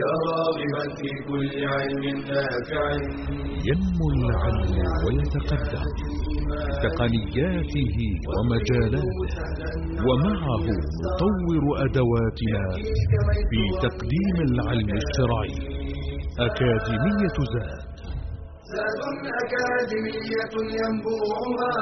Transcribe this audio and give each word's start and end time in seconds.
يا 0.00 0.12
راغبا 0.28 0.84
في 0.98 1.10
كل 1.28 1.52
علم 1.74 2.04
نافع. 2.30 2.84
ينمو 3.68 4.06
العلم 4.16 4.76
ويتقدم. 5.04 5.86
تقنياته 6.84 7.96
ومجالاته. 8.32 9.18
ومعه 10.06 10.66
نطور 11.04 11.64
أدواتنا 11.84 12.64
في 13.50 13.62
تقديم 13.86 14.36
العلم 14.48 14.90
الشرعي. 15.02 15.56
أكاديمية 16.46 17.38
زاد. 17.54 17.86
زاد 18.72 19.02
أكاديمية 19.42 20.54
ينبوعها 20.80 21.74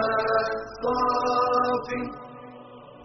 صاف 0.82 1.88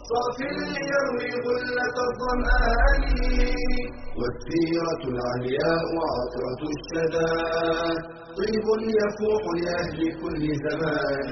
صاف 0.09 0.37
ليروي 0.75 1.31
غلة 1.47 1.97
الظمآن. 2.09 3.03
والسيرة 4.19 5.01
العلياء 5.13 5.87
عطرة 6.13 6.61
الشدى. 6.75 7.33
طيب 8.39 8.67
يفوح 8.99 9.43
لأهل 9.61 9.99
كل 10.21 10.43
زمان. 10.65 11.31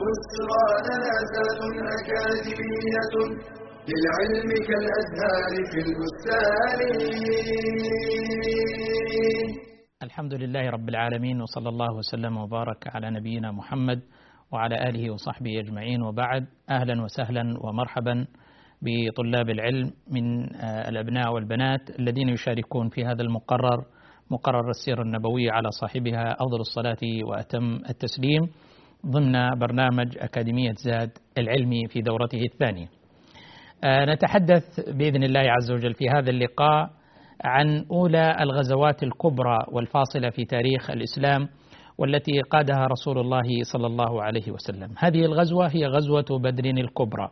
بشرى 0.00 0.66
لنا 0.86 1.12
أكاديمية 1.98 3.14
للعلم 3.88 4.50
كالأزهار 4.68 5.52
في 5.70 5.78
البستان. 5.86 6.80
الحمد 10.02 10.34
لله 10.34 10.70
رب 10.70 10.88
العالمين 10.88 11.40
وصلى 11.40 11.68
الله 11.68 11.96
وسلم 11.96 12.36
وبارك 12.36 12.82
على 12.94 13.10
نبينا 13.10 13.52
محمد 13.52 14.00
وعلى 14.52 14.88
آله 14.88 15.10
وصحبه 15.10 15.60
أجمعين. 15.60 16.02
وبعد 16.02 16.46
أهلا 16.70 17.02
وسهلا 17.02 17.54
ومرحبا 17.60 18.26
بطلاب 18.82 19.50
العلم 19.50 19.92
من 20.10 20.44
الأبناء 20.88 21.32
والبنات 21.32 21.80
الذين 21.98 22.28
يشاركون 22.28 22.88
في 22.88 23.04
هذا 23.04 23.22
المقرر 23.22 23.84
مقرر 24.30 24.70
السيرة 24.70 25.02
النبوية 25.02 25.52
على 25.52 25.70
صاحبها 25.70 26.32
أفضل 26.32 26.60
الصلاة 26.60 27.24
وأتم 27.24 27.74
التسليم 27.90 28.48
ضمن 29.06 29.58
برنامج 29.58 30.18
أكاديمية 30.18 30.72
زاد 30.72 31.10
العلمي 31.38 31.88
في 31.88 32.00
دورته 32.00 32.42
الثانية. 32.52 32.86
نتحدث 33.84 34.90
بإذن 34.90 35.22
الله 35.22 35.40
عز 35.40 35.70
وجل 35.70 35.94
في 35.94 36.08
هذا 36.10 36.30
اللقاء 36.30 36.90
عن 37.44 37.84
أولى 37.90 38.36
الغزوات 38.40 39.02
الكبرى 39.02 39.58
والفاصلة 39.72 40.30
في 40.30 40.44
تاريخ 40.44 40.90
الإسلام 40.90 41.48
والتي 41.98 42.40
قادها 42.40 42.86
رسول 42.86 43.18
الله 43.18 43.62
صلى 43.62 43.86
الله 43.86 44.22
عليه 44.22 44.50
وسلم. 44.50 44.94
هذه 44.98 45.24
الغزوة 45.24 45.68
هي 45.68 45.86
غزوة 45.86 46.38
بدر 46.38 46.64
الكبرى. 46.64 47.30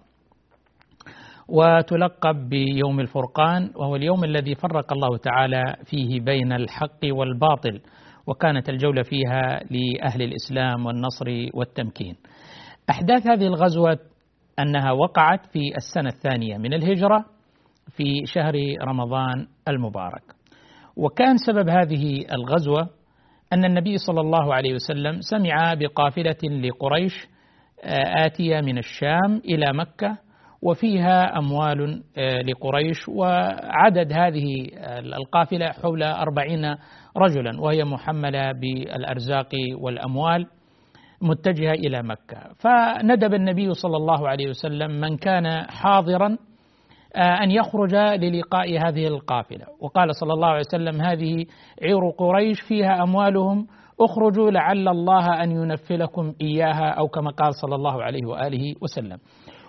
وتلقب 1.48 2.48
بيوم 2.48 3.00
الفرقان 3.00 3.70
وهو 3.77 3.97
اليوم 3.97 4.25
الذي 4.25 4.55
فرق 4.55 4.92
الله 4.92 5.17
تعالى 5.17 5.77
فيه 5.84 6.20
بين 6.20 6.53
الحق 6.53 7.00
والباطل 7.05 7.81
وكانت 8.27 8.69
الجولة 8.69 9.03
فيها 9.03 9.61
لأهل 9.70 10.23
الإسلام 10.23 10.86
والنصر 10.86 11.27
والتمكين. 11.55 12.17
أحداث 12.91 13.27
هذه 13.27 13.47
الغزوة 13.47 13.98
أنها 14.58 14.92
وقعت 14.92 15.47
في 15.47 15.77
السنة 15.77 16.08
الثانية 16.08 16.58
من 16.58 16.75
الهجرة 16.75 17.25
في 17.97 18.27
شهر 18.27 18.55
رمضان 18.83 19.47
المبارك. 19.69 20.23
وكان 20.97 21.36
سبب 21.36 21.69
هذه 21.69 22.25
الغزوة 22.33 22.95
أن 23.52 23.64
النبي 23.64 23.97
صلى 23.98 24.20
الله 24.20 24.55
عليه 24.55 24.75
وسلم 24.75 25.20
سمع 25.20 25.75
بقافلة 25.75 26.36
لقريش 26.42 27.28
آتية 28.25 28.61
من 28.61 28.78
الشام 28.78 29.42
إلى 29.44 29.72
مكة 29.72 30.19
وفيها 30.62 31.39
أموال 31.39 32.02
لقريش 32.47 33.08
وعدد 33.08 34.12
هذه 34.12 34.67
القافلة 34.98 35.69
حول 35.69 36.02
أربعين 36.02 36.74
رجلا 37.17 37.61
وهي 37.61 37.84
محملة 37.84 38.52
بالأرزاق 38.52 39.48
والأموال 39.80 40.47
متجهة 41.22 41.72
إلى 41.72 42.02
مكة. 42.02 42.36
فندب 42.58 43.34
النبي 43.34 43.74
صلى 43.74 43.96
الله 43.96 44.29
عليه 44.29 44.48
وسلم 44.48 44.90
من 45.01 45.17
كان 45.17 45.67
حاضرا 45.70 46.36
أن 47.17 47.51
يخرج 47.51 47.95
للقاء 47.95 48.89
هذه 48.89 49.07
القافلة. 49.07 49.67
وقال 49.81 50.15
صلى 50.15 50.33
الله 50.33 50.49
عليه 50.49 50.63
وسلم 50.69 51.01
هذه 51.01 51.47
عير 51.83 52.11
قريش 52.19 52.61
فيها 52.61 53.03
أموالهم. 53.03 53.67
اخرجوا 54.01 54.51
لعل 54.51 54.89
الله 54.89 55.43
أن 55.43 55.51
ينفلكم 55.51 56.35
إياها 56.41 56.89
أو 56.91 57.09
كما 57.09 57.31
قال 57.31 57.55
صلى 57.55 57.75
الله 57.75 58.03
عليه 58.03 58.27
وآله 58.27 58.75
وسلم. 58.83 59.19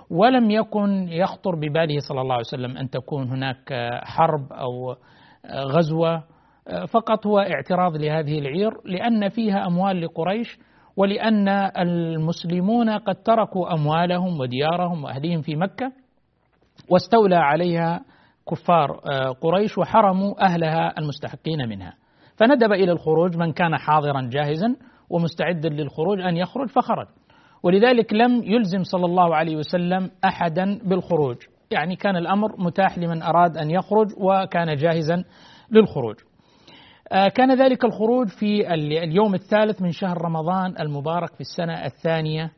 ولم 0.09 0.51
يكن 0.51 1.07
يخطر 1.09 1.55
بباله 1.55 1.95
صلى 2.09 2.21
الله 2.21 2.33
عليه 2.33 2.45
وسلم 2.47 2.77
أن 2.77 2.89
تكون 2.89 3.29
هناك 3.29 3.73
حرب 4.03 4.53
أو 4.53 4.95
غزوة. 5.55 6.23
فقط 6.91 7.27
هو 7.27 7.39
اعتراض 7.39 7.95
لهذه 7.95 8.39
العير 8.39 8.71
لأن 8.85 9.29
فيها 9.29 9.67
أموال 9.67 10.01
لقريش 10.01 10.59
ولأن 10.97 11.47
المسلمون 11.77 12.89
قد 12.89 13.15
تركوا 13.15 13.73
أموالهم 13.73 14.39
وديارهم 14.39 15.03
وأهليهم 15.03 15.41
في 15.41 15.55
مكة. 15.55 15.91
واستولى 16.89 17.35
عليها 17.35 18.01
كفار 18.51 18.91
قريش 19.41 19.77
وحرموا 19.77 20.45
أهلها 20.45 20.99
المستحقين 20.99 21.69
منها. 21.69 21.93
فندب 22.35 22.73
إلى 22.73 22.91
الخروج 22.91 23.37
من 23.37 23.53
كان 23.53 23.77
حاضرا 23.77 24.29
جاهزا 24.31 24.75
ومستعدا 25.09 25.69
للخروج 25.69 26.21
أن 26.21 26.37
يخرج 26.37 26.69
فخرج. 26.69 27.07
ولذلك 27.63 28.13
لم 28.13 28.43
يلزم 28.43 28.83
صلى 28.83 29.05
الله 29.05 29.35
عليه 29.35 29.55
وسلم 29.55 30.11
أحدا 30.25 30.79
بالخروج. 30.83 31.37
يعني 31.71 31.95
كان 31.95 32.15
الأمر 32.15 32.61
متاح 32.61 32.97
لمن 32.97 33.21
أراد 33.21 33.57
أن 33.57 33.71
يخرج 33.71 34.07
وكان 34.17 34.75
جاهزا 34.75 35.23
للخروج. 35.71 36.15
كان 37.09 37.61
ذلك 37.61 37.85
الخروج 37.85 38.27
في 38.27 38.73
اليوم 38.73 39.33
الثالث 39.33 39.81
من 39.81 39.91
شهر 39.91 40.21
رمضان 40.21 40.73
المبارك 40.79 41.33
في 41.33 41.41
السنة 41.41 41.85
الثانية 41.85 42.51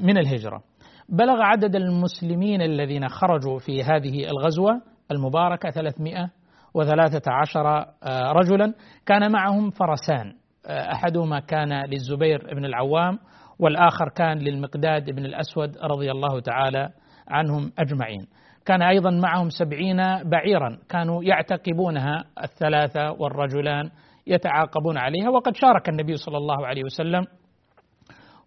من 0.00 0.18
الهجرة. 0.18 0.62
بلغ 1.10 1.42
عدد 1.42 1.76
المسلمين 1.76 2.62
الذين 2.62 3.08
خرجوا 3.08 3.58
في 3.58 3.82
هذه 3.82 4.30
الغزوة 4.30 4.82
المباركة 5.10 5.70
313 5.70 7.86
رجلا. 8.32 8.74
كان 9.06 9.32
معهم 9.32 9.70
فرسان 9.70 10.32
أحدهما 10.66 11.40
كان 11.40 11.84
للزبير 11.84 12.54
بن 12.54 12.64
العوام 12.64 13.18
والآخر 13.58 14.08
كان 14.08 14.38
للمقداد 14.38 15.10
بن 15.10 15.24
الأسود 15.24 15.78
رضي 15.78 16.10
الله 16.10 16.40
تعالى 16.40 16.88
عنهم 17.28 17.72
أجمعين. 17.78 18.26
كان 18.66 18.82
أيضا 18.82 19.10
معهم 19.10 19.48
سبعين 19.48 19.96
بعيرا 20.24 20.78
كانوا 20.88 21.24
يعتقبونها 21.24 22.24
الثلاثة 22.42 23.12
والرجلان 23.12 23.90
يتعاقبون 24.26 24.98
عليها 24.98 25.30
وقد 25.30 25.56
شارك 25.56 25.88
النبي 25.88 26.16
صلى 26.16 26.36
الله 26.36 26.66
عليه 26.66 26.84
وسلم 26.84 27.24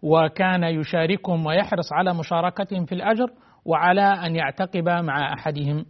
وكان 0.03 0.63
يشاركهم 0.63 1.45
ويحرص 1.45 1.93
على 1.93 2.13
مشاركتهم 2.13 2.85
في 2.85 2.95
الأجر 2.95 3.27
وعلى 3.65 4.01
أن 4.01 4.35
يعتقب 4.35 4.89
مع 4.89 5.33
أحدهم 5.33 5.85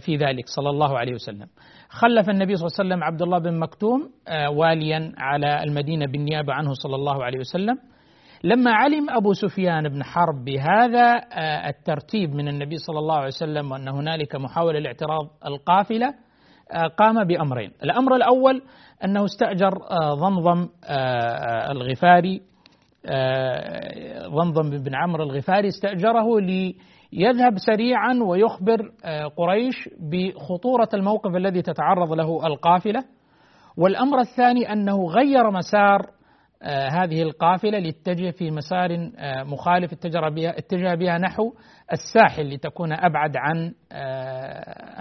في 0.00 0.16
ذلك 0.16 0.44
صلى 0.46 0.70
الله 0.70 0.98
عليه 0.98 1.14
وسلم. 1.14 1.46
خلف 1.88 2.30
النبي 2.30 2.56
صلى 2.56 2.66
الله 2.66 2.76
عليه 2.78 2.88
وسلم 2.88 3.04
عبد 3.04 3.22
الله 3.22 3.38
بن 3.38 3.58
مكتوم 3.58 4.10
واليا 4.56 5.12
على 5.18 5.62
المدينة 5.62 6.06
بالنيابة 6.06 6.52
عنه 6.52 6.72
صلى 6.72 6.94
الله 6.94 7.24
عليه 7.24 7.38
وسلم. 7.38 7.78
لما 8.44 8.72
علم 8.72 9.10
أبو 9.10 9.32
سفيان 9.32 9.88
بن 9.88 10.04
حرب 10.04 10.44
بهذا 10.44 11.20
الترتيب 11.68 12.34
من 12.34 12.48
النبي 12.48 12.76
صلى 12.76 12.98
الله 12.98 13.16
عليه 13.16 13.26
وسلم 13.26 13.72
وأن 13.72 13.88
هنالك 13.88 14.36
محاولة 14.36 14.78
لاعتراض 14.78 15.28
القافلة 15.46 16.14
قام 16.96 17.24
بأمرين. 17.24 17.72
الأمر 17.82 18.16
الأول 18.16 18.62
أنه 19.04 19.24
استأجر 19.24 19.78
ضمضم 20.14 20.68
الغفاري 21.70 22.42
ضمضم 24.28 24.70
بن 24.70 24.94
عمرو 24.94 25.24
الغفاري 25.24 25.68
استأجره 25.68 26.40
ليذهب 26.40 27.58
سريعا 27.58 28.18
ويخبر 28.22 28.90
قريش 29.36 29.88
بخطورة 30.00 30.88
الموقف 30.94 31.36
الذي 31.36 31.62
تتعرض 31.62 32.12
له 32.12 32.46
القافلة. 32.46 33.04
والأمر 33.78 34.20
الثاني 34.20 34.72
أنه 34.72 35.06
غير 35.06 35.50
مسار 35.50 36.10
هذه 36.92 37.22
القافلة 37.22 37.78
لتتجه 37.78 38.30
في 38.30 38.50
مسار 38.50 39.10
مخالف 39.44 39.92
اتجه 39.92 40.28
بها, 40.28 40.58
اتجه 40.58 40.94
بها 40.94 41.18
نحو 41.18 41.52
الساحل 41.92 42.54
لتكون 42.54 42.92
أبعد 42.92 43.36
عن 43.36 43.72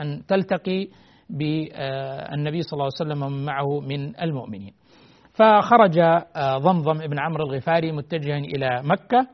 أن 0.01 0.25
تلتقي 0.27 0.87
بالنبي 1.29 2.61
صلى 2.61 2.73
الله 2.73 2.89
عليه 2.99 3.11
وسلم 3.11 3.23
ومن 3.23 3.45
معه 3.45 3.79
من 3.79 4.19
المؤمنين. 4.21 4.73
فخرج 5.35 5.99
ضمضم 6.37 7.01
ابن 7.01 7.19
عمرو 7.19 7.45
الغفاري 7.45 7.91
متجها 7.91 8.37
إلى 8.37 8.81
مكة 8.83 9.27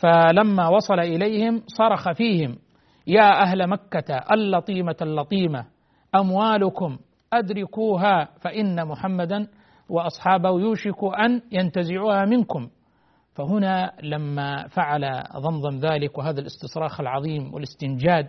فلما 0.00 0.68
وصل 0.68 1.00
إليهم 1.00 1.62
صرخ 1.66 2.12
فيهم 2.12 2.56
يا 3.06 3.42
أهل 3.42 3.66
مكة 3.66 4.16
اللطيمة 4.32 4.96
اللطيمة 5.02 5.66
أموالكم 6.14 6.98
أدركوها 7.32 8.28
فإن 8.40 8.88
محمدا 8.88 9.48
وأصحابه 9.88 10.60
يوشك 10.60 11.04
أن 11.18 11.42
ينتزعوها 11.52 12.24
منكم. 12.24 12.68
فهنا 13.34 13.92
لما 14.02 14.68
فعل 14.68 15.22
ضمضم 15.36 15.78
ذلك 15.78 16.18
وهذا 16.18 16.40
الاستصراخ 16.40 17.00
العظيم 17.00 17.54
والاستنجاد 17.54 18.28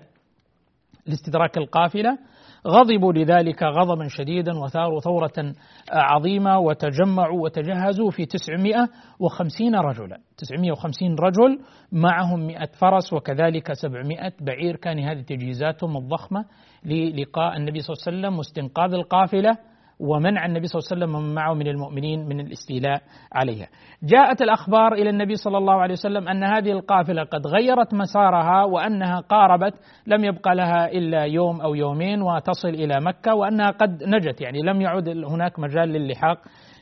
لاستدراك 1.05 1.57
القافلة 1.57 2.17
غضبوا 2.67 3.13
لذلك 3.13 3.63
غضبا 3.63 4.07
شديدا 4.07 4.59
وثاروا 4.59 4.99
ثورة 4.99 5.53
عظيمة 5.91 6.59
وتجمعوا 6.59 7.43
وتجهزوا 7.43 8.11
في 8.11 8.25
950 8.25 9.75
رجلا. 9.75 10.17
950 10.37 11.15
رجل 11.19 11.59
معهم 11.91 12.47
100 12.47 12.65
فرس 12.79 13.13
وكذلك 13.13 13.73
700 13.73 14.31
بعير. 14.41 14.75
كان 14.75 14.99
هذه 14.99 15.21
تجهيزاتهم 15.21 15.97
الضخمة 15.97 16.45
للقاء 16.85 17.57
النبي 17.57 17.79
صلى 17.79 17.93
الله 17.93 18.03
عليه 18.07 18.17
وسلم 18.17 18.37
واستنقاذ 18.37 18.93
القافلة. 18.93 19.57
ومنع 19.99 20.45
النبي 20.45 20.67
صلى 20.67 20.79
الله 20.79 20.87
عليه 20.91 20.97
وسلم 21.05 21.15
ومن 21.15 21.35
معه 21.35 21.53
من 21.53 21.67
المؤمنين 21.67 22.27
من 22.27 22.39
الاستيلاء 22.39 23.01
عليها. 23.33 23.67
جاءت 24.03 24.41
الأخبار 24.41 24.93
إلى 24.93 25.09
النبي 25.09 25.35
صلى 25.35 25.57
الله 25.57 25.73
عليه 25.73 25.93
وسلم 25.93 26.27
أن 26.27 26.43
هذه 26.43 26.71
القافلة 26.71 27.23
قد 27.23 27.47
غيرت 27.47 27.93
مسارها 27.93 28.63
وأنها 28.63 29.19
قاربت 29.19 29.73
لم 30.07 30.23
يبقى 30.25 30.55
لها 30.55 30.91
إلا 30.91 31.23
يوم 31.23 31.61
أو 31.61 31.75
يومين 31.75 32.21
وتصل 32.21 32.69
إلى 32.69 33.01
مكة 33.01 33.35
وأنها 33.35 33.71
قد 33.71 34.03
نجت 34.03 34.41
يعني 34.41 34.59
لم 34.61 34.81
يعد 34.81 35.09
هناك 35.09 35.59
مجال 35.59 35.89
للحاق 35.89 36.37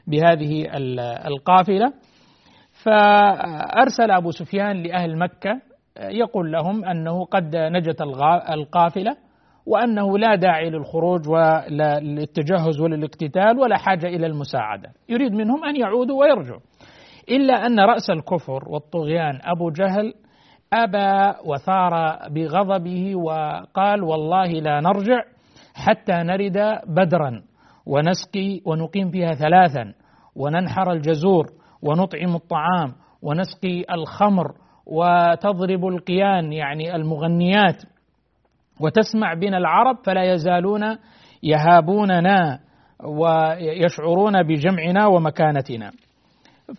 بهذه 0.07 0.65
القافلة. 1.27 1.94
فأرسل 2.83 4.12
أبو 4.12 4.31
سفيان 4.31 4.83
لأهل 4.83 5.17
مكة 5.17 5.62
يقول 6.00 6.51
لهم 6.51 6.85
أنه 6.85 7.25
قد 7.25 7.56
نجت 7.56 8.01
القافلة 8.50 9.17
وأنه 9.65 10.17
لا 10.17 10.35
داعي 10.35 10.69
للخروج 10.69 11.29
وللتجهز 11.29 12.79
وللاقتتال 12.81 13.59
ولا 13.59 13.77
حاجة 13.77 14.07
إلى 14.07 14.27
المساعدة. 14.27 14.89
يريد 15.09 15.33
منهم 15.33 15.63
أن 15.65 15.75
يعودوا 15.75 16.21
ويرجعوا. 16.21 16.59
إلا 17.29 17.53
أن 17.65 17.79
رأس 17.79 18.09
الكفر 18.09 18.69
والطغيان 18.69 19.39
أبو 19.44 19.69
جهل 19.69 20.13
أبى 20.73 21.38
وثار 21.45 22.17
بغضبه 22.29 23.15
وقال 23.15 24.03
والله 24.03 24.47
لا 24.47 24.81
نرجع 24.81 25.21
حتى 25.73 26.13
نرد 26.13 26.79
بدرا 26.88 27.41
ونسقي 27.85 28.62
ونقيم 28.65 29.12
فيها 29.12 29.33
ثلاثا 29.33 29.94
وننحر 30.35 30.91
الجزور 30.91 31.45
ونطعم 31.81 32.35
الطعام 32.35 32.94
ونسقي 33.21 33.85
الخمر 33.91 34.51
وتضرب 34.85 35.85
القيان 35.85 36.53
يعني 36.53 36.95
المغنيات 36.95 37.83
وتسمع 38.80 39.33
بنا 39.33 39.57
العرب 39.57 39.98
فلا 40.06 40.33
يزالون 40.33 40.81
يهابوننا 41.44 42.60
ويشعرون 43.04 44.44
بجمعنا 44.44 45.07
ومكانتنا. 45.07 45.92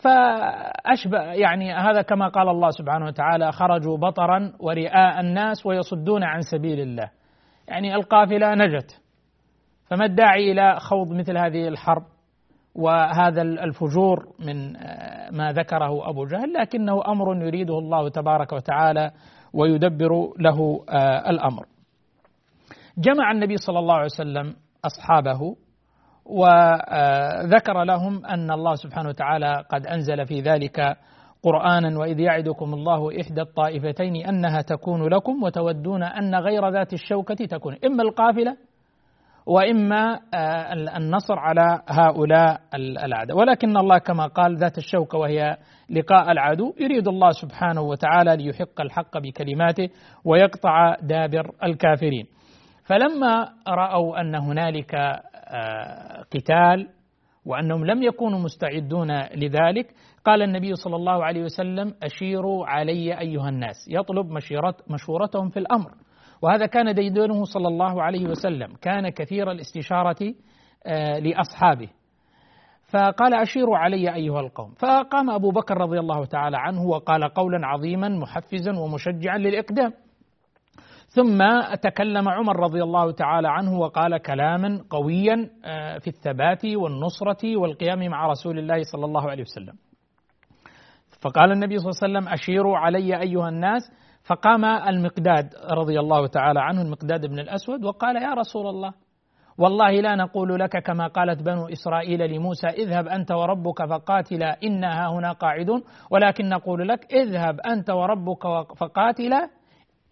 فأشبه 0.02 1.22
يعني 1.22 1.72
هذا 1.72 2.02
كما 2.02 2.28
قال 2.28 2.48
الله 2.48 2.70
سبحانه 2.70 3.06
وتعالى 3.06 3.52
خرجوا 3.52 3.96
بطرا 3.96 4.52
ورئاء 4.60 5.20
الناس 5.20 5.66
ويصدون 5.66 6.24
عن 6.24 6.40
سبيل 6.40 6.80
الله. 6.80 7.10
يعني 7.68 7.94
القافلة 7.94 8.54
نجت. 8.54 9.00
فما 9.90 10.04
الداعي 10.04 10.52
إلى 10.52 10.80
خوض 10.80 11.12
مثل 11.12 11.38
هذه 11.38 11.68
الحرب 11.68 12.02
وهذا 12.74 13.42
الفجور 13.42 14.26
من 14.46 14.72
ما 15.36 15.52
ذكره 15.52 16.10
أبو 16.10 16.24
جهل؟ 16.24 16.52
لكنه 16.52 17.02
أمر 17.08 17.46
يريده 17.46 17.78
الله 17.78 18.08
تبارك 18.08 18.52
وتعالى 18.52 19.10
ويدبر 19.54 20.10
له 20.38 20.84
الأمر. 21.30 21.66
جمع 22.98 23.30
النبي 23.32 23.56
صلى 23.56 23.78
الله 23.78 23.94
عليه 23.94 24.04
وسلم 24.04 24.54
أصحابه 24.84 25.56
وذكر 26.26 27.84
لهم 27.84 28.26
أن 28.26 28.50
الله 28.50 28.74
سبحانه 28.74 29.08
وتعالى 29.08 29.64
قد 29.70 29.86
أنزل 29.86 30.26
في 30.26 30.40
ذلك 30.40 30.96
قرآنا 31.42 31.98
وإذ 31.98 32.20
يعدكم 32.20 32.74
الله 32.74 33.20
إحدى 33.20 33.40
الطائفتين 33.40 34.26
أنها 34.26 34.60
تكون 34.60 35.08
لكم 35.08 35.42
وتودون 35.42 36.02
أن 36.02 36.34
غير 36.34 36.68
ذات 36.68 36.92
الشوكة 36.92 37.34
تكون 37.34 37.76
إما 37.84 38.02
القافلة 38.02 38.56
وإما 39.46 40.20
النصر 40.96 41.38
على 41.38 41.82
هؤلاء 41.88 42.60
الأعداء. 42.74 43.36
ولكن 43.36 43.76
الله 43.76 43.98
كما 43.98 44.26
قال 44.26 44.56
ذات 44.56 44.78
الشوكة 44.78 45.18
وهي 45.18 45.56
لقاء 45.90 46.32
العدو 46.32 46.74
يريد 46.80 47.08
الله 47.08 47.30
سبحانه 47.30 47.80
وتعالى 47.80 48.36
ليحق 48.36 48.80
الحق 48.80 49.18
بكلماته 49.18 49.88
ويقطع 50.24 50.96
دابر 51.02 51.50
الكافرين. 51.64 52.26
فلما 52.86 53.52
رأوا 53.68 54.20
أن 54.20 54.34
هنالك 54.34 54.94
آه، 54.94 56.22
قتال 56.22 56.88
وأنهم 57.46 57.84
لم 57.84 58.02
يكونوا 58.02 58.38
مستعدون 58.38 59.20
لذلك 59.20 59.94
قال 60.24 60.42
النبي 60.42 60.74
صلى 60.74 60.96
الله 60.96 61.24
عليه 61.24 61.42
وسلم 61.42 61.94
أشيروا 62.02 62.66
علي 62.66 63.18
أيها 63.20 63.48
الناس. 63.48 63.76
يطلب 63.88 64.26
مشورتهم 64.90 65.48
في 65.48 65.58
الأمر. 65.58 65.90
وهذا 66.42 66.66
كان 66.66 66.94
ديدنه 66.94 67.44
صلى 67.44 67.68
الله 67.68 68.02
عليه 68.02 68.28
وسلم. 68.28 68.74
كان 68.82 69.08
كثير 69.08 69.50
الاستشارة 69.50 70.34
آه، 70.86 71.18
لأصحابه. 71.18 71.88
فقال 72.92 73.34
أشيروا 73.34 73.78
علي 73.78 74.14
أيها 74.14 74.40
القوم. 74.40 74.74
فقام 74.74 75.30
أبو 75.30 75.50
بكر 75.50 75.74
رضي 75.78 75.98
الله 75.98 76.24
تعالى 76.24 76.56
عنه 76.56 76.82
وقال 76.82 77.24
قولا 77.24 77.66
عظيما 77.66 78.08
محفزا 78.08 78.78
ومشجعا 78.78 79.38
للإقدام. 79.38 79.92
ثم 81.16 81.38
تكلم 81.82 82.28
عمر 82.28 82.56
رضي 82.60 82.82
الله 82.82 83.12
تعالى 83.12 83.48
عنه 83.48 83.78
وقال 83.78 84.18
كلاما 84.18 84.84
قويا 84.90 85.50
آه، 85.64 85.98
في 85.98 86.08
الثبات 86.08 86.64
والنصرة 86.64 87.56
والقيام 87.56 88.08
مع 88.08 88.26
رسول 88.26 88.58
الله 88.58 88.82
صلى 88.92 89.04
الله 89.04 89.30
عليه 89.30 89.42
وسلم. 89.42 89.74
فقال 91.22 91.52
النبي 91.52 91.78
صلى 91.78 91.90
الله 91.90 92.00
عليه 92.02 92.12
وسلم 92.12 92.32
أشيروا 92.32 92.78
علي 92.78 93.20
أيها 93.20 93.48
الناس. 93.48 93.82
فقام 94.26 94.64
المقداد 94.64 95.54
رضي 95.70 96.00
الله 96.00 96.26
تعالى 96.26 96.60
عنه 96.60 96.82
المقداد 96.82 97.26
بن 97.26 97.38
الأسود 97.38 97.84
وقال 97.84 98.16
يا 98.22 98.34
رسول 98.34 98.66
الله 98.66 98.92
والله 99.58 99.90
لا 99.90 100.14
نقول 100.14 100.60
لك 100.60 100.82
كما 100.82 101.06
قالت 101.06 101.42
بنو 101.42 101.66
إسرائيل 101.68 102.30
لموسى 102.30 102.66
اذهب 102.66 103.08
أنت 103.08 103.32
وربك 103.32 103.84
فقاتلا 103.84 104.56
إنا 104.64 105.10
هنا 105.10 105.32
قاعدون 105.32 105.82
ولكن 106.10 106.48
نقول 106.48 106.88
لك 106.88 107.12
اذهب 107.12 107.60
أنت 107.60 107.90
وربك 107.90 108.42
فقاتلا 108.76 109.48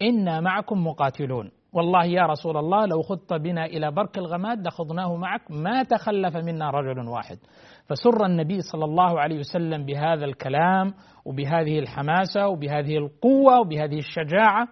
إنا 0.01 0.39
معكم 0.41 0.87
مقاتلون. 0.87 1.51
والله 1.73 2.05
يا 2.05 2.25
رسول 2.25 2.57
الله 2.57 2.85
لو 2.85 3.01
خضت 3.01 3.33
بنا 3.33 3.65
إلى 3.65 3.91
برك 3.91 4.17
الغماد 4.17 4.67
لخضناه 4.67 5.15
معك 5.15 5.41
ما 5.51 5.83
تخلف 5.83 6.37
منا 6.37 6.69
رجل 6.69 7.07
واحد. 7.07 7.37
فسر 7.85 8.25
النبي 8.25 8.61
صلى 8.61 8.85
الله 8.85 9.19
عليه 9.19 9.39
وسلم 9.39 9.85
بهذا 9.85 10.25
الكلام 10.25 10.93
وبهذه 11.25 11.79
الحماسة 11.79 12.47
وبهذه 12.47 12.97
القوة 12.97 13.59
وبهذه 13.59 13.97
الشجاعة 13.97 14.67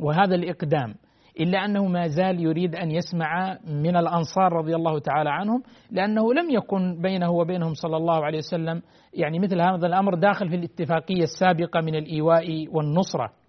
وهذا 0.00 0.34
الإقدام. 0.34 0.94
إلا 1.40 1.64
أنه 1.64 1.86
ما 1.86 2.06
زال 2.06 2.40
يريد 2.40 2.74
أن 2.74 2.90
يسمع 2.90 3.58
من 3.66 3.96
الأنصار 3.96 4.52
رضي 4.52 4.74
الله 4.74 4.98
تعالى 4.98 5.30
عنهم 5.30 5.62
لأنه 5.90 6.34
لم 6.34 6.50
يكن 6.50 7.02
بينه 7.02 7.30
وبينهم 7.30 7.74
صلى 7.74 7.96
الله 7.96 8.24
عليه 8.24 8.38
وسلم 8.38 8.82
يعني 9.14 9.38
مثل 9.38 9.60
هذا 9.60 9.86
الأمر 9.86 10.14
داخل 10.14 10.48
في 10.48 10.56
الاتفاقية 10.56 11.22
السابقة 11.22 11.80
من 11.80 11.94
الإيواء 11.94 12.66
والنصرة. 12.76 13.39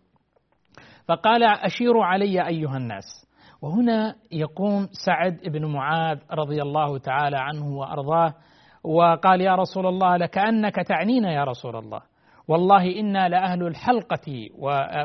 فقال 1.12 1.44
أشيروا 1.44 2.06
علي 2.06 2.48
أيها 2.48 2.78
الناس. 2.78 3.28
وهنا 3.62 4.16
يقوم 4.32 4.88
سعد 5.06 5.40
بن 5.46 5.66
معاذ 5.66 6.18
رضي 6.32 6.62
الله 6.62 6.98
تعالى 6.98 7.38
عنه 7.38 7.78
وأرضاه 7.78 8.34
وقال 8.84 9.42
يا 9.42 9.56
رسول 9.56 9.88
الله 9.88 10.18
لكأنك 10.18 10.76
تعنينا 10.76 11.32
يا 11.32 11.44
رسول 11.44 11.76
الله. 11.76 12.02
والله 12.48 13.00
إنا 13.00 13.30
لأهل 13.30 13.68
الحلقة 13.68 14.50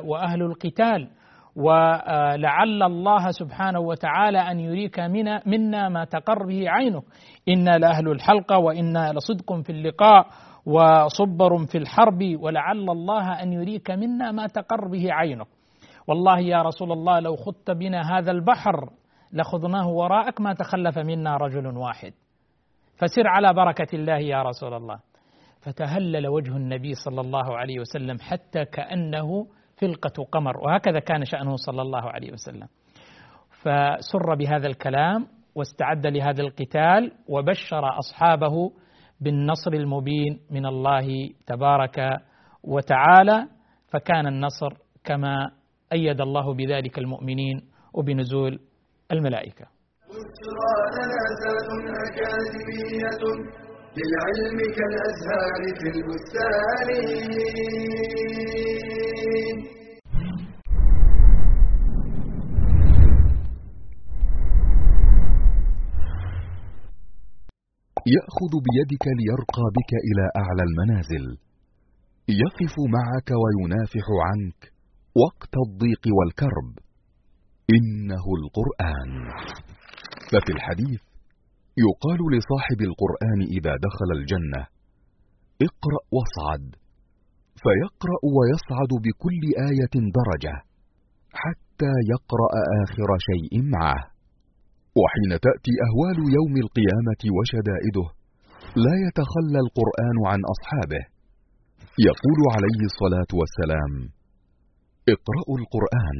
وأهل 0.04 0.42
القتال 0.42 1.08
ولعل 1.56 2.82
الله 2.82 3.30
سبحانه 3.30 3.80
وتعالى 3.80 4.38
أن 4.38 4.60
يريك 4.60 5.00
منا 5.46 5.88
ما 5.88 6.04
تقر 6.04 6.46
به 6.46 6.70
عينك. 6.70 7.02
إنا 7.48 7.78
لأهل 7.78 8.08
الحلقة 8.08 8.58
وإنا 8.58 9.12
لصدق 9.12 9.60
في 9.60 9.72
اللقاء 9.72 10.26
وصبر 10.66 11.66
في 11.66 11.78
الحرب 11.78 12.36
ولعل 12.40 12.90
الله 12.90 13.42
أن 13.42 13.52
يريك 13.52 13.90
منا 13.90 14.32
ما 14.32 14.46
تقر 14.46 14.88
به 14.88 15.12
عينك. 15.12 15.46
والله 16.06 16.38
يا 16.38 16.62
رسول 16.62 16.92
الله 16.92 17.20
لو 17.20 17.36
خضت 17.36 17.70
بنا 17.70 18.18
هذا 18.18 18.30
البحر 18.30 18.90
لخضناه 19.32 19.88
وراءك 19.88 20.40
ما 20.40 20.54
تخلف 20.54 20.98
منا 20.98 21.36
رجل 21.36 21.76
واحد. 21.76 22.12
فسر 22.96 23.26
على 23.26 23.54
بركة 23.54 23.96
الله 23.96 24.18
يا 24.18 24.42
رسول 24.42 24.74
الله. 24.74 24.98
فتهلل 25.60 26.26
وجه 26.26 26.56
النبي 26.56 26.94
صلى 26.94 27.20
الله 27.20 27.58
عليه 27.58 27.80
وسلم 27.80 28.16
حتى 28.20 28.64
كأنه 28.64 29.46
فلقة 29.76 30.24
قمر 30.32 30.58
وهكذا 30.58 30.98
كان 30.98 31.24
شأنه 31.24 31.56
صلى 31.56 31.82
الله 31.82 32.10
عليه 32.10 32.32
وسلم. 32.32 32.68
فسر 33.50 34.34
بهذا 34.34 34.66
الكلام 34.66 35.26
واستعد 35.54 36.06
لهذا 36.06 36.42
القتال 36.42 37.12
وبشر 37.28 37.98
أصحابه 37.98 38.72
بالنصر 39.20 39.72
المبين 39.72 40.40
من 40.50 40.66
الله 40.66 41.30
تبارك 41.46 42.20
وتعالى. 42.64 43.48
فكان 43.88 44.26
النصر 44.26 44.72
كما 45.04 45.50
أيد 45.92 46.20
الله 46.20 46.54
بذلك 46.54 46.98
المؤمنين 46.98 47.60
وبنزول 47.94 48.60
الملائكة. 49.12 49.66
للعلم 53.96 54.58
كالأزهار 54.76 55.60
في 55.78 55.88
البستان. 55.94 56.88
يأخذ 68.06 68.52
بيدك 68.66 69.04
ليرقى 69.06 69.66
بك 69.76 69.92
إلى 70.08 70.24
أعلى 70.36 70.62
المنازل. 70.68 71.26
يقف 72.28 72.74
معك 72.96 73.30
وينافح 73.30 74.06
عنك. 74.26 74.75
وقت 75.24 75.52
الضيق 75.66 76.04
والكرب. 76.16 76.72
إنه 77.76 78.24
القرآن. 78.40 79.10
ففي 80.30 80.52
الحديث 80.56 81.02
يقال 81.86 82.20
لصاحب 82.34 82.80
القرآن 82.88 83.40
إذا 83.56 83.72
دخل 83.86 84.10
الجنة 84.18 84.62
اقرأ 85.66 86.02
واصعد 86.16 86.64
فيقرأ 87.62 88.20
ويصعد 88.36 88.92
بكل 89.04 89.42
آية 89.70 89.94
درجة 90.18 90.54
حتى 91.42 91.92
يقرأ 92.14 92.50
آخر 92.82 93.08
شيء 93.28 93.52
معه. 93.76 94.02
وحين 95.00 95.30
تأتي 95.46 95.74
أهوال 95.86 96.18
يوم 96.38 96.54
القيامة 96.64 97.22
وشدائده 97.36 98.06
لا 98.84 98.94
يتخلى 99.06 99.58
القرآن 99.66 100.16
عن 100.30 100.40
أصحابه. 100.54 101.02
يقول 102.08 102.40
عليه 102.54 102.80
الصلاة 102.90 103.30
والسلام 103.40 103.92
اقرأوا 105.14 105.56
القرآن 105.62 106.18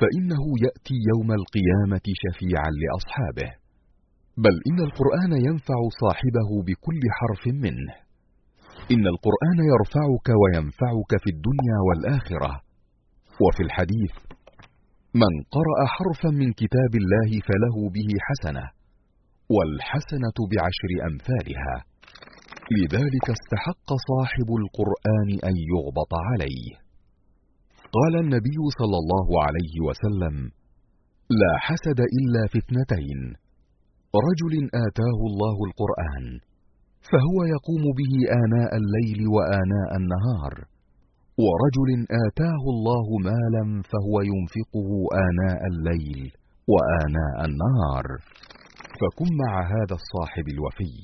فإنه 0.00 0.44
يأتي 0.66 0.96
يوم 1.12 1.30
القيامة 1.40 2.06
شفيعا 2.22 2.70
لأصحابه. 2.82 3.50
بل 4.44 4.54
إن 4.68 4.78
القرآن 4.88 5.32
ينفع 5.48 5.78
صاحبه 6.02 6.50
بكل 6.66 7.02
حرف 7.18 7.42
منه. 7.64 7.92
إن 8.94 9.04
القرآن 9.14 9.58
يرفعك 9.72 10.28
وينفعك 10.40 11.12
في 11.22 11.30
الدنيا 11.34 11.78
والآخرة. 11.86 12.52
وفي 13.44 13.62
الحديث 13.62 14.14
من 15.14 15.32
قرأ 15.56 15.78
حرفا 15.94 16.30
من 16.42 16.52
كتاب 16.52 16.92
الله 17.02 17.30
فله 17.48 17.76
به 17.96 18.08
حسنة 18.28 18.64
والحسنة 19.54 20.38
بعشر 20.52 20.90
أمثالها. 21.10 21.76
لذلك 22.78 23.26
استحق 23.36 23.88
صاحب 24.10 24.48
القرآن 24.62 25.30
أن 25.48 25.54
يغبط 25.72 26.12
عليه. 26.30 26.81
قال 27.98 28.14
النبي 28.24 28.58
صلى 28.78 28.96
الله 29.02 29.28
عليه 29.44 29.74
وسلم 29.88 30.34
لا 31.40 31.52
حسد 31.66 32.00
إلا 32.18 32.42
في 32.50 32.58
اثنتين 32.58 33.20
رجل 34.28 34.54
آتاه 34.86 35.18
الله 35.30 35.56
القرآن 35.68 36.24
فهو 37.10 37.38
يقوم 37.54 37.84
به 37.98 38.14
آناء 38.42 38.70
الليل 38.80 39.20
وآناء 39.34 39.90
النهار 40.00 40.54
ورجل 41.44 41.90
آتاه 42.26 42.62
الله 42.74 43.06
مالا 43.28 43.64
فهو 43.90 44.14
ينفقه 44.32 44.90
آناء 45.28 45.60
الليل 45.72 46.32
وآناء 46.72 47.36
النهار. 47.48 48.06
فكن 49.00 49.28
مع 49.44 49.52
هذا 49.74 49.94
الصاحب 50.00 50.46
الوفي 50.54 50.96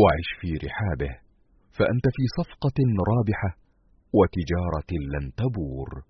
وعش 0.00 0.28
في 0.40 0.50
رحابه 0.66 1.12
فأنت 1.76 2.06
في 2.16 2.24
صفقة 2.38 2.78
رابحة 3.12 3.50
وتجارة 4.18 4.90
لن 5.14 5.24
تبور. 5.40 6.09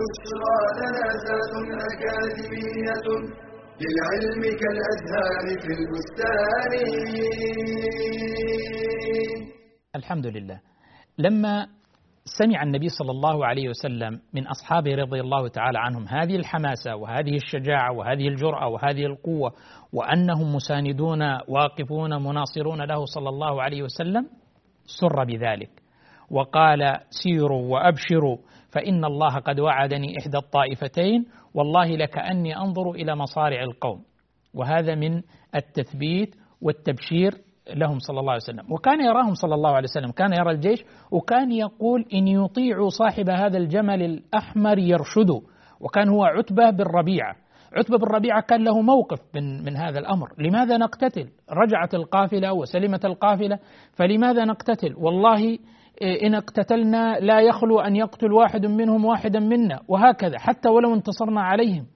بشرى 0.00 0.58
لنا 0.78 1.84
أكاديمية 1.92 3.06
للعلم 3.82 4.42
كالأزهار 4.60 5.44
في 5.62 5.70
البستان. 5.78 6.72
الحمد 9.96 10.26
لله 10.26 10.60
لما 11.18 11.66
سمع 12.24 12.62
النبي 12.62 12.88
صلى 12.88 13.10
الله 13.10 13.46
عليه 13.46 13.68
وسلم 13.68 14.20
من 14.34 14.46
أصحابه 14.46 14.94
رضي 14.94 15.20
الله 15.20 15.48
تعالى 15.48 15.78
عنهم 15.78 16.08
هذه 16.08 16.36
الحماسة 16.36 16.96
وهذه 16.96 17.34
الشجاعة 17.36 17.92
وهذه 17.92 18.28
الجرأة 18.28 18.68
وهذه 18.68 19.06
القوة 19.06 19.52
وأنهم 19.92 20.54
مساندون 20.54 21.22
واقفون 21.48 22.22
مناصرون 22.22 22.82
له 22.82 23.04
صلى 23.04 23.28
الله 23.28 23.62
عليه 23.62 23.82
وسلم 23.82 24.26
سر 24.86 25.24
بذلك 25.24 25.70
وقال 26.30 27.00
سيروا 27.10 27.72
وأبشروا 27.72 28.36
فإن 28.72 29.04
الله 29.04 29.38
قد 29.38 29.60
وعدني 29.60 30.18
إحدى 30.18 30.38
الطائفتين 30.38 31.26
والله 31.54 31.96
لكأني 31.96 32.56
أنظر 32.56 32.90
إلى 32.90 33.16
مصارع 33.16 33.62
القوم. 33.62 34.02
وهذا 34.54 34.94
من 34.94 35.22
التثبيت 35.54 36.34
والتبشير 36.62 37.34
لهم 37.74 37.98
صلى 37.98 38.20
الله 38.20 38.32
عليه 38.32 38.42
وسلم. 38.42 38.72
وكان 38.72 39.00
يراهم 39.00 39.34
صلى 39.34 39.54
الله 39.54 39.70
عليه 39.70 39.88
وسلم 39.88 40.10
كان 40.10 40.32
يرى 40.32 40.50
الجيش 40.50 40.84
وكان 41.10 41.52
يقول 41.52 42.04
إن 42.14 42.28
يطيعوا 42.28 42.88
صاحب 42.88 43.30
هذا 43.30 43.58
الجمل 43.58 44.02
الأحمر 44.02 44.78
يرشدوا 44.78 45.40
وكان 45.80 46.08
هو 46.08 46.24
عتبة 46.24 46.70
بن 46.70 46.84
ربيعة. 46.84 47.36
عتبة 47.76 47.98
بن 47.98 48.06
ربيعة 48.06 48.40
كان 48.40 48.64
له 48.64 48.80
موقف 48.80 49.18
من, 49.34 49.64
من 49.64 49.76
هذا 49.76 49.98
الأمر. 49.98 50.28
لماذا 50.38 50.76
نقتتل؟ 50.76 51.28
رجعت 51.50 51.94
القافلة 51.94 52.52
وسلمت 52.52 53.04
القافلة 53.04 53.58
فلماذا 53.92 54.44
نقتتل؟ 54.44 54.94
والله 54.96 55.58
إن 56.02 56.34
اقتتلنا 56.34 57.18
لا 57.20 57.40
يخلو 57.40 57.80
أن 57.80 57.96
يقتل 57.96 58.32
واحد 58.32 58.66
منهم 58.66 59.04
واحدا 59.04 59.40
منا 59.40 59.80
وهكذا 59.88 60.38
حتى 60.38 60.68
ولو 60.68 60.94
انتصرنا 60.94 61.40
عليهم. 61.42 61.86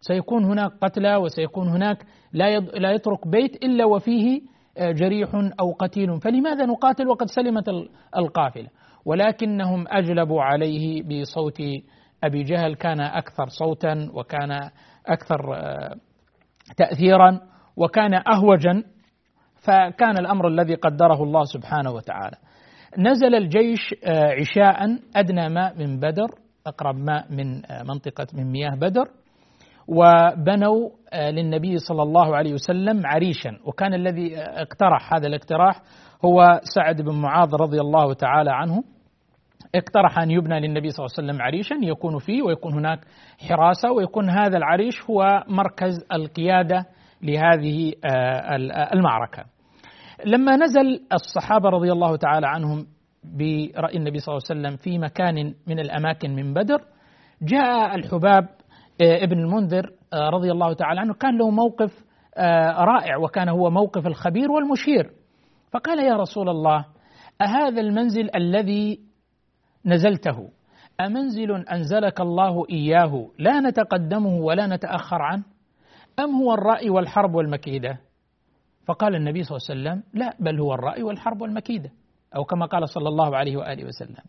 سيكون 0.00 0.44
هناك 0.44 0.72
قتلى 0.82 1.16
وسيكون 1.16 1.68
هناك 1.68 2.06
لا 2.32 2.58
لا 2.58 2.92
يترك 2.92 3.28
بيت 3.28 3.64
إلا 3.64 3.84
وفيه 3.84 4.40
جريح 4.78 5.34
أو 5.60 5.72
قتيل. 5.72 6.20
فلماذا 6.20 6.66
نقاتل 6.66 7.08
وقد 7.08 7.26
سلمت 7.26 7.68
القافلة؟ 8.16 8.68
ولكنهم 9.04 9.84
أجلبوا 9.88 10.42
عليه 10.42 11.02
بصوت 11.02 11.62
أبي 12.24 12.42
جهل 12.42 12.74
كان 12.74 13.00
أكثر 13.00 13.46
صوتا 13.48 14.10
وكان 14.14 14.70
أكثر 15.06 15.40
تأثيرا 16.76 17.40
وكان 17.76 18.14
أهوجا. 18.14 18.84
فكان 19.62 20.18
الأمر 20.18 20.48
الذي 20.48 20.74
قدره 20.74 21.22
الله 21.22 21.44
سبحانه 21.44 21.90
وتعالى. 21.90 22.36
نزل 22.98 23.34
الجيش 23.34 23.94
عشاء 24.40 24.98
أدنى 25.16 25.48
ماء 25.48 25.78
من 25.78 26.00
بدر 26.00 26.28
أقرب 26.66 26.96
ماء 26.96 27.26
من 27.30 27.62
منطقة 27.88 28.26
من 28.34 28.52
مياه 28.52 28.74
بدر 28.74 29.08
وبنوا 29.88 30.90
للنبي 31.14 31.78
صلى 31.78 32.02
الله 32.02 32.36
عليه 32.36 32.52
وسلم 32.52 33.06
عريشا. 33.06 33.58
وكان 33.64 33.94
الذي 33.94 34.36
اقترح 34.38 35.14
هذا 35.14 35.26
الاقتراح 35.26 35.80
هو 36.24 36.60
سعد 36.74 37.02
بن 37.02 37.14
معاذ 37.14 37.54
رضي 37.54 37.80
الله 37.80 38.14
تعالى 38.14 38.50
عنه. 38.50 38.84
اقترح 39.74 40.18
أن 40.18 40.30
يبنى 40.30 40.60
للنبي 40.60 40.90
صلى 40.90 41.06
الله 41.06 41.14
عليه 41.18 41.28
وسلم 41.28 41.42
عريشا 41.42 41.74
يكون 41.82 42.18
فيه 42.18 42.42
ويكون 42.42 42.72
هناك 42.74 42.98
حراسة 43.48 43.92
ويكون 43.92 44.30
هذا 44.30 44.56
العريش 44.56 45.02
هو 45.10 45.44
مركز 45.48 46.06
القيادة 46.12 46.86
لهذه 47.22 47.92
المعركة. 48.94 49.44
لما 50.26 50.56
نزل 50.56 51.00
الصحابة 51.12 51.68
رضي 51.68 51.92
الله 51.92 52.16
تعالى 52.16 52.46
عنهم 52.46 52.86
برأي 53.24 53.96
النبي 53.96 54.18
صلى 54.18 54.34
الله 54.34 54.42
عليه 54.50 54.60
وسلم 54.60 54.76
في 54.76 54.98
مكان 54.98 55.54
من 55.66 55.78
الأماكن 55.78 56.30
من 56.34 56.54
بدر 56.54 56.84
جاء 57.42 57.94
الحباب 57.94 58.48
ابن 59.00 59.38
المنذر 59.38 59.90
رضي 60.14 60.52
الله 60.52 60.72
تعالى 60.72 61.00
عنه 61.00 61.14
كان 61.14 61.38
له 61.38 61.50
موقف 61.50 62.04
رائع 62.78 63.16
وكان 63.16 63.48
هو 63.48 63.70
موقف 63.70 64.06
الخبير 64.06 64.50
والمشير. 64.50 65.10
فقال 65.72 65.98
يا 65.98 66.16
رسول 66.16 66.48
الله 66.48 66.84
أهذا 67.40 67.80
المنزل 67.80 68.36
الذي 68.36 69.00
نزلته؟ 69.86 70.48
أمنزل 71.00 71.66
أنزلك 71.66 72.20
الله 72.20 72.64
إياه 72.70 73.28
لا 73.38 73.60
نتقدمه 73.60 74.36
ولا 74.36 74.66
نتأخر 74.66 75.22
عنه؟ 75.22 75.42
أم 76.18 76.30
هو 76.42 76.54
الرأي 76.54 76.90
والحرب 76.90 77.34
والمكيدة؟ 77.34 77.98
فقال 78.86 79.14
النبي 79.14 79.42
صلى 79.42 79.56
الله 79.56 79.90
عليه 79.90 80.00
وسلم 80.00 80.20
لا 80.20 80.36
بل 80.40 80.60
هو 80.60 80.74
الرأي 80.74 81.02
والحرب 81.02 81.42
والمكيدة 81.42 81.90
أو 82.36 82.44
كما 82.44 82.66
قال 82.66 82.88
صلى 82.88 83.08
الله 83.08 83.36
عليه 83.36 83.56
وآله 83.56 83.84
وسلم. 83.84 84.24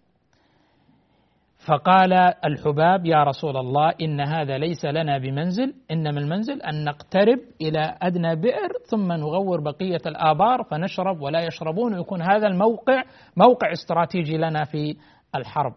فقال 1.68 2.14
الحباب 2.46 3.06
يا 3.06 3.24
رسول 3.24 3.58
الله 3.58 3.94
إن 4.02 4.22
هذا 4.22 4.58
ليس 4.58 4.86
لنا 4.86 5.18
بمنزل 5.18 5.74
إنما 5.92 6.20
المنزل 6.20 6.62
أن 6.62 6.84
نقترب 6.84 7.40
إلى 7.62 7.98
أدنى 8.02 8.36
بئر 8.36 8.72
ثم 8.86 9.12
نغور 9.12 9.62
بقية 9.62 10.02
الآبار 10.06 10.64
فنشرب 10.64 11.22
ولا 11.22 11.46
يشربون 11.46 11.94
ويكون 11.96 12.22
هذا 12.22 12.48
الموقع 12.48 13.04
موقع 13.38 13.72
استراتيجي 13.72 14.38
لنا 14.38 14.64
في 14.64 14.96
الحرب. 15.36 15.74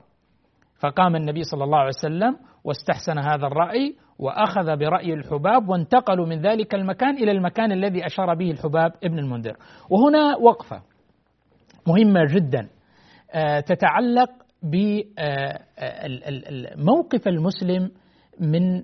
فقام 0.80 1.16
النبي 1.16 1.42
صلى 1.42 1.64
الله 1.64 1.78
عليه 1.78 1.88
وسلم 1.88 2.36
واستحسن 2.64 3.18
هذا 3.18 3.46
الرأي 3.46 3.96
وأخذ 4.18 4.76
برأي 4.76 5.14
الحباب 5.14 5.68
وانتقلوا 5.68 6.26
من 6.26 6.40
ذلك 6.40 6.74
المكان 6.74 7.16
إلى 7.16 7.30
المكان 7.30 7.72
الذي 7.72 8.06
أشار 8.06 8.34
به 8.34 8.50
الحباب 8.50 8.92
ابن 9.04 9.18
المنذر. 9.18 9.56
وهنا 9.90 10.36
وقفة 10.36 10.82
مهمة 11.86 12.24
جدا 12.24 12.68
تتعلق 13.66 14.30
بموقف 16.76 17.28
المسلم 17.28 17.90
من 18.40 18.82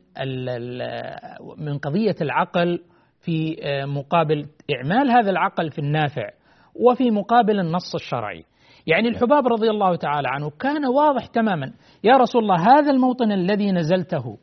من 1.59 1.79
قضية 1.79 2.15
العقل 2.21 2.85
في 3.21 3.57
مقابل 3.87 4.47
إعمال 4.77 5.11
هذا 5.11 5.31
العقل 5.31 5.71
في 5.71 5.79
النافع 5.79 6.31
وفي 6.75 7.11
مقابل 7.11 7.61
النص 7.61 7.95
الشرعي. 7.95 8.45
يعني 8.87 9.09
الحباب 9.09 9.47
رضي 9.49 9.71
الله 9.71 9.97
تعالى 9.97 10.29
عنه 10.29 10.51
كان 10.51 10.87
واضح 10.87 11.27
تماما. 11.27 11.73
يا 12.05 12.17
رسول 12.17 12.43
الله 12.43 12.79
هذا 12.79 12.91
الموطن 12.91 13.33
الذي 13.33 13.73
نزلته 13.73 14.39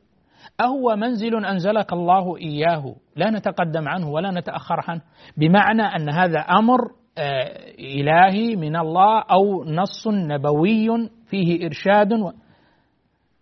أهو 0.61 0.95
منزل 0.95 1.45
أنزلك 1.45 1.93
الله 1.93 2.37
إياه. 2.37 2.95
لا 3.15 3.29
نتقدم 3.29 3.87
عنه 3.87 4.09
ولا 4.09 4.31
نتأخر 4.31 4.83
عنه 4.87 5.01
بمعنى 5.37 5.81
أن 5.81 6.09
هذا 6.09 6.39
أمر 6.39 6.91
إلهي 7.79 8.55
من 8.55 8.75
الله 8.75 9.19
أو 9.19 9.63
نص 9.63 10.07
نبوي 10.07 11.09
فيه 11.29 11.65
إرشاد 11.65 12.09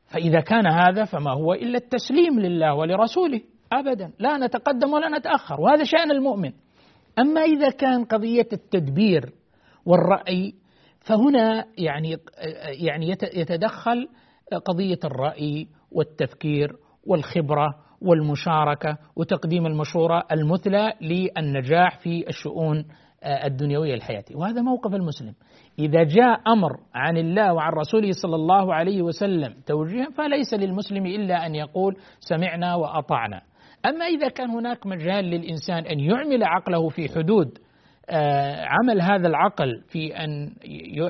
فإذا 0.08 0.40
كان 0.40 0.68
هذا 0.68 1.06
فما 1.06 1.32
هو 1.32 1.54
إلا 1.54 1.78
التسليم 1.78 2.40
لله 2.40 2.74
ولرسوله 2.74 3.42
أبدا. 3.74 4.12
لا 4.20 4.38
نتقدم 4.38 4.94
ولا 4.94 5.18
نتأخر 5.18 5.62
وهذا 5.62 5.84
شأن 5.84 6.12
المؤمن. 6.12 6.52
أما 7.20 7.42
إذا 7.42 7.70
كان 7.70 8.04
قضية 8.04 8.48
التدبير 8.54 9.34
والرأي 9.86 10.54
فهنا 11.08 11.66
يعني 11.78 12.18
يعني 12.84 13.10
يتدخل 13.34 14.08
قضية 14.66 15.00
الرأي 15.04 15.68
والتفكير 15.92 16.76
والخبرة 17.08 17.68
والمشاركة 18.02 18.98
وتقديم 19.16 19.66
المشورة 19.66 20.24
المثلى 20.32 20.94
للنجاح 21.02 22.00
في 22.00 22.30
الشؤون 22.30 22.86
الدنيوية 23.46 23.94
الحياتية. 23.94 24.36
وهذا 24.36 24.62
موقف 24.62 24.94
المسلم. 24.94 25.34
إذا 25.80 26.04
جاء 26.04 26.40
أمر 26.48 26.80
عن 26.94 27.18
الله 27.18 27.54
وعن 27.54 27.74
رسوله 27.74 28.12
صلى 28.12 28.36
الله 28.36 28.74
عليه 28.74 29.02
وسلم 29.02 29.54
توجيها 29.66 30.08
فليس 30.18 30.54
للمسلم 30.54 31.06
إلا 31.06 31.46
أن 31.46 31.56
يقول 31.56 31.98
سمعنا 32.20 32.76
وأطعنا. 32.76 33.42
أما 33.86 34.06
إذا 34.06 34.30
كان 34.30 34.50
هناك 34.50 34.88
مجال 34.88 35.26
للإنسان 35.26 35.86
أن 35.86 36.00
يعمل 36.00 36.44
عقله 36.44 36.90
في 36.90 37.10
حدود 37.10 37.58
عمل 38.66 39.02
هذا 39.02 39.28
العقل 39.28 39.84
في 39.88 40.16
أن 40.24 40.56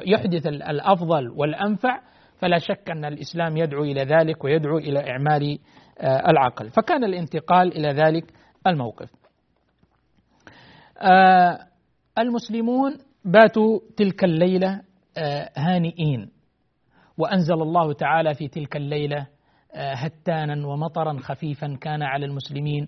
يحدث 0.07 0.47
الأفضل 0.47 1.29
والأنفع 1.29 1.99
فلا 2.39 2.57
شك 2.57 2.89
أن 2.89 3.05
الإسلام 3.05 3.57
يدعو 3.57 3.83
إلى 3.83 4.03
ذلك 4.03 4.43
ويدعو 4.43 4.77
إلى 4.77 5.09
إعمال 5.11 5.59
العقل. 6.03 6.69
فكان 6.69 7.03
الانتقال 7.03 7.77
إلى 7.77 8.03
ذلك 8.03 8.33
الموقف. 8.67 9.09
المسلمون 12.17 12.97
باتوا 13.25 13.79
تلك 13.97 14.23
الليلة 14.23 14.81
هانئين. 15.57 16.31
وأنزل 17.17 17.61
الله 17.61 17.93
تعالى 17.93 18.33
في 18.33 18.47
تلك 18.47 18.75
الليلة 18.75 19.27
هتانا 19.75 20.67
ومطرا 20.67 21.17
خفيفا 21.19 21.77
كان 21.81 22.03
على 22.03 22.25
المسلمين 22.25 22.87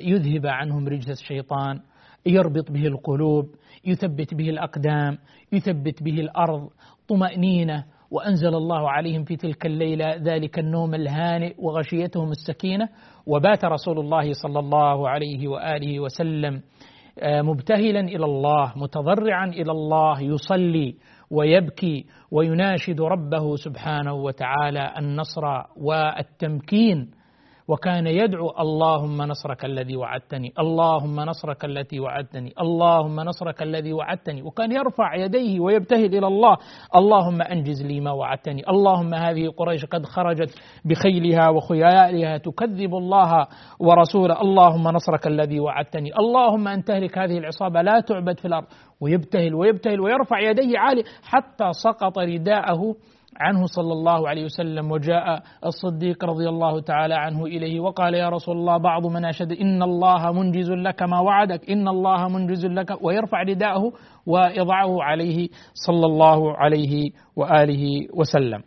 يذهب 0.00 0.46
عنهم 0.46 0.88
رجس 0.88 1.08
الشيطان. 1.10 1.80
يربط 2.26 2.70
به 2.72 2.86
القلوب 2.86 3.54
يثبت 3.84 4.34
به 4.34 4.50
الأقدام 4.50 5.18
يثبت 5.52 6.02
به 6.02 6.20
الأرض 6.20 6.68
طمأنينة. 7.08 7.84
وأنزل 8.10 8.54
الله 8.54 8.90
عليهم 8.90 9.24
في 9.24 9.36
تلك 9.36 9.66
الليلة 9.66 10.14
ذلك 10.14 10.58
النوم 10.58 10.94
الهانئ 10.94 11.54
وغشيتهم 11.58 12.30
السكينة. 12.30 12.88
وبات 13.26 13.64
رسول 13.64 13.98
الله 13.98 14.32
صلى 14.32 14.58
الله 14.58 15.08
عليه 15.08 15.48
وآله 15.48 16.00
وسلم 16.00 16.62
مبتهلا 17.22 18.00
إلى 18.00 18.24
الله 18.24 18.72
متضرعا 18.76 19.46
إلى 19.46 19.72
الله 19.72 20.20
يصلي 20.20 20.94
ويبكي 21.30 22.06
ويناشد 22.30 23.00
ربه 23.00 23.56
سبحانه 23.56 24.14
وتعالى 24.14 24.94
النصر 24.98 25.42
والتمكين. 25.76 27.10
وكان 27.68 28.06
يدعو 28.06 28.50
اللهم 28.60 29.22
نصرك 29.22 29.64
الذي 29.64 29.96
وعدتني 29.96 30.52
اللهم 30.58 31.20
نصرك 31.20 31.64
التي 31.64 32.00
وعدتني 32.00 32.52
اللهم 32.60 33.20
نصرك 33.20 33.62
الذي 33.62 33.92
وعدتني. 33.92 34.42
وكان 34.42 34.72
يرفع 34.72 35.14
يديه 35.14 35.60
ويبتهل 35.60 36.16
إلى 36.16 36.26
الله 36.26 36.56
اللهم 36.96 37.42
أنجز 37.42 37.82
لي 37.82 38.00
ما 38.00 38.12
وعدتني 38.12 38.62
اللهم 38.68 39.14
هذه 39.14 39.48
قريش 39.48 39.84
قد 39.84 40.04
خرجت 40.04 40.54
بخيلها 40.84 41.48
وخيالها 41.48 42.38
تكذب 42.38 42.94
الله 42.94 43.46
ورسوله 43.80 44.40
اللهم 44.40 44.88
نصرك 44.88 45.26
الذي 45.26 45.60
وعدتني 45.60 46.10
اللهم 46.18 46.68
أن 46.68 46.84
تهلك 46.84 47.18
هذه 47.18 47.38
العصابة 47.38 47.82
لا 47.82 48.00
تعبد 48.00 48.38
في 48.38 48.44
الأرض. 48.48 48.66
ويبتهل 49.00 49.54
ويبتهل 49.54 50.00
ويرفع 50.00 50.40
يديه 50.40 50.78
عالي 50.78 51.02
حتى 51.22 51.72
سقط 51.72 52.18
رداءه 52.18 52.94
عنه 53.40 53.66
صلى 53.66 53.92
الله 53.92 54.28
عليه 54.28 54.44
وسلم 54.44 54.90
وجاء 54.92 55.42
الصديق 55.66 56.24
رضي 56.24 56.48
الله 56.48 56.80
تعالى 56.80 57.14
عنه 57.14 57.46
إليه 57.46 57.80
وقال 57.80 58.14
يا 58.14 58.28
رسول 58.28 58.56
الله 58.56 58.76
بعض 58.78 59.06
من 59.06 59.24
أشد 59.24 59.52
إن 59.52 59.82
الله 59.82 60.32
منجز 60.32 60.70
لك 60.70 61.02
ما 61.02 61.20
وعدك 61.20 61.70
إن 61.70 61.88
الله 61.88 62.28
منجز 62.28 62.66
لك 62.66 63.04
ويرفع 63.04 63.42
رداءه 63.42 63.92
ويضعه 64.26 65.02
عليه 65.02 65.48
صلى 65.74 66.06
الله 66.06 66.56
عليه 66.56 67.10
وآله 67.36 67.84
وسلم. 68.14 68.62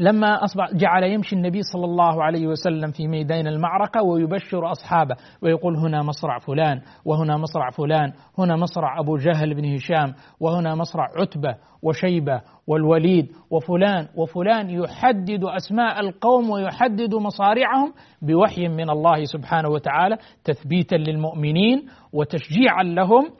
لما 0.00 0.44
أصبح 0.44 0.74
جعل 0.74 1.02
يمشي 1.02 1.36
النبي 1.36 1.62
صلى 1.62 1.84
الله 1.84 2.22
عليه 2.24 2.46
وسلم 2.46 2.90
في 2.90 3.08
ميدان 3.08 3.46
المعركة 3.46 4.02
ويبشر 4.02 4.70
أصحابه 4.70 5.14
ويقول 5.42 5.76
هنا 5.76 6.02
مصرع 6.02 6.38
فلان 6.38 6.80
وهنا 7.04 7.36
مصرع 7.36 7.70
فلان 7.70 8.12
هنا 8.38 8.56
مصرع 8.56 9.00
أبو 9.00 9.16
جهل 9.16 9.54
بن 9.54 9.74
هشام 9.74 10.14
وهنا 10.40 10.74
مصرع 10.74 11.08
عتبة 11.16 11.54
وشيبة 11.82 12.40
والوليد 12.66 13.32
وفلان 13.50 14.08
وفلان 14.16 14.70
يحدد 14.70 15.44
أسماء 15.44 16.00
القوم 16.00 16.50
ويحدد 16.50 17.14
مصارعهم 17.14 17.92
بوحي 18.22 18.68
من 18.68 18.90
الله 18.90 19.24
سبحانه 19.24 19.68
وتعالى 19.68 20.16
تثبيتا 20.44 20.96
للمؤمنين 20.96 21.86
وتشجيعا 22.12 22.82
لهم 22.82 23.30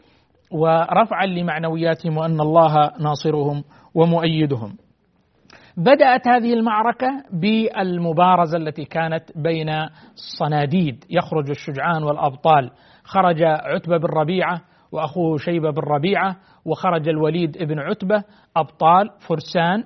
ورفعا 0.53 1.27
لمعنوياتهم 1.27 2.16
وأن 2.16 2.40
الله 2.40 2.90
ناصرهم 3.01 3.64
ومؤيدهم. 3.94 4.77
بدأت 5.76 6.28
هذه 6.28 6.52
المعركة 6.54 7.09
بالمبارزة 7.33 8.59
التي 8.59 8.85
كانت 8.85 9.24
بين 9.37 9.68
الصناديد 10.14 11.04
يخرج 11.11 11.50
الشجعان 11.50 12.02
والأبطال. 12.02 12.70
خرج 13.04 13.42
عتبة 13.42 13.96
بن 13.98 14.06
ربيعة 14.06 14.61
وأخوه 14.92 15.37
شيبة 15.37 15.70
بن 15.70 15.83
ربيعة 15.83 16.37
وخرج 16.64 17.09
الوليد 17.09 17.59
بن 17.59 17.78
عتبة 17.78 18.24
أبطال 18.56 19.11
فرسان 19.28 19.85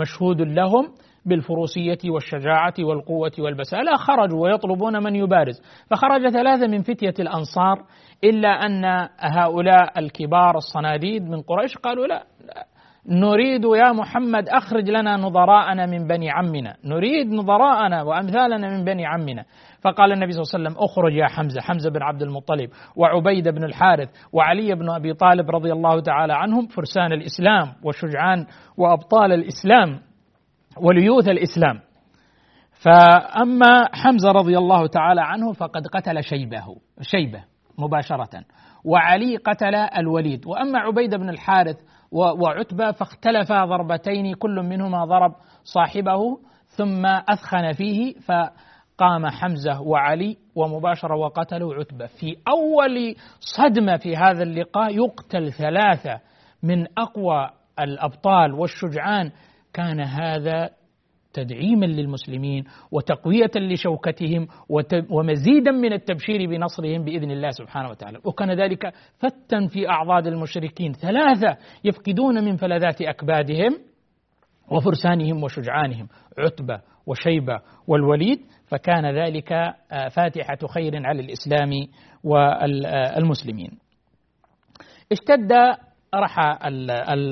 مشهود 0.00 0.40
لهم 0.40 0.88
بالفروسية 1.26 1.98
والشجاعة 2.10 2.74
والقوة 2.78 3.32
والبسالة 3.38 3.96
خرجوا 3.96 4.42
ويطلبون 4.42 5.02
من 5.02 5.16
يبارز. 5.16 5.62
فخرج 5.90 6.28
ثلاثة 6.28 6.66
من 6.66 6.82
فتية 6.82 7.14
الأنصار 7.20 7.84
إلا 8.24 8.48
أن 8.48 9.08
هؤلاء 9.20 9.98
الكبار 9.98 10.56
الصناديد 10.56 11.22
من 11.22 11.42
قريش 11.42 11.76
قالوا 11.76 12.06
لا, 12.06 12.24
لا 12.46 12.66
نريد 13.08 13.64
يا 13.64 13.92
محمد 13.92 14.48
أخرج 14.48 14.90
لنا 14.90 15.16
نظراءنا 15.16 15.86
من 15.86 16.06
بني 16.06 16.30
عمنا. 16.30 16.76
نريد 16.84 17.32
نظراءنا 17.32 18.02
وأمثالنا 18.02 18.68
من 18.78 18.84
بني 18.84 19.06
عمنا. 19.06 19.44
فقال 19.80 20.12
النبي 20.12 20.32
صلى 20.32 20.42
الله 20.42 20.52
عليه 20.54 20.64
وسلم 20.64 20.84
اخرج 20.84 21.12
يا 21.12 21.26
حمزة 21.26 21.60
حمزة 21.60 21.90
بن 21.90 22.02
عبد 22.02 22.22
المطلب 22.22 22.70
وعبيد 22.96 23.48
بن 23.48 23.64
الحارث 23.64 24.08
وعلي 24.32 24.74
بن 24.74 24.90
أبي 24.90 25.14
طالب 25.14 25.50
رضي 25.50 25.72
الله 25.72 26.00
تعالى 26.00 26.34
عنهم 26.34 26.66
فرسان 26.66 27.12
الإسلام 27.12 27.72
وشجعان 27.82 28.46
وأبطال 28.76 29.32
الإسلام 29.32 30.00
وليوث 30.76 31.28
الإسلام. 31.28 31.80
فأما 32.70 33.88
حمزة 33.92 34.30
رضي 34.30 34.58
الله 34.58 34.86
تعالى 34.86 35.22
عنه 35.22 35.52
فقد 35.52 35.86
قتل 35.86 36.22
شيبه 36.22 36.76
شيبة 37.00 37.44
مباشرة 37.78 38.44
وعلي 38.84 39.36
قتل 39.36 39.74
الوليد. 39.74 40.46
وأما 40.46 40.78
عبيد 40.78 41.14
بن 41.14 41.28
الحارث 41.28 41.76
وعتبة 42.12 42.92
فاختلفا 42.92 43.64
ضربتين 43.64 44.34
كل 44.34 44.62
منهما 44.62 45.04
ضرب 45.04 45.34
صاحبه 45.64 46.38
ثم 46.66 47.06
أثخن 47.06 47.72
فيه 47.72 48.14
فقام 48.14 49.26
حمزة 49.26 49.80
وعلي 49.80 50.36
ومباشرة 50.54 51.16
وقتلوا 51.16 51.74
عتبة. 51.74 52.06
في 52.06 52.36
أول 52.48 53.14
صدمة 53.40 53.96
في 53.96 54.16
هذا 54.16 54.42
اللقاء 54.42 54.96
يقتل 54.96 55.52
ثلاثة 55.52 56.20
من 56.62 56.86
أقوى 56.98 57.50
الأبطال 57.80 58.52
والشجعان. 58.52 59.32
كان 59.72 60.00
هذا 60.00 60.70
تدعيما 61.36 61.86
للمسلمين 61.86 62.64
وتقوية 62.92 63.50
لشوكتهم 63.56 64.48
ومزيدا 65.10 65.70
من 65.70 65.92
التبشير 65.92 66.50
بنصرهم 66.50 67.04
بإذن 67.04 67.30
الله 67.30 67.50
سبحانه 67.50 67.90
وتعالى. 67.90 68.18
وكان 68.24 68.60
ذلك 68.60 68.92
فتا 69.18 69.66
في 69.68 69.88
أعضاد 69.88 70.26
المشركين. 70.26 70.92
ثلاثة 70.92 71.56
يفقدون 71.84 72.44
من 72.44 72.56
فلذات 72.56 73.02
أكبادهم 73.02 73.78
وفرسانهم 74.70 75.42
وشجعانهم 75.42 76.08
عتبة 76.38 76.80
وشيبة 77.06 77.60
والوليد. 77.86 78.38
فكان 78.66 79.24
ذلك 79.24 79.74
فاتحة 80.16 80.58
خير 80.74 81.06
على 81.06 81.20
الإسلام 81.20 81.70
والمسلمين. 82.24 83.70
اشتد 85.12 85.52
رحى 86.14 86.58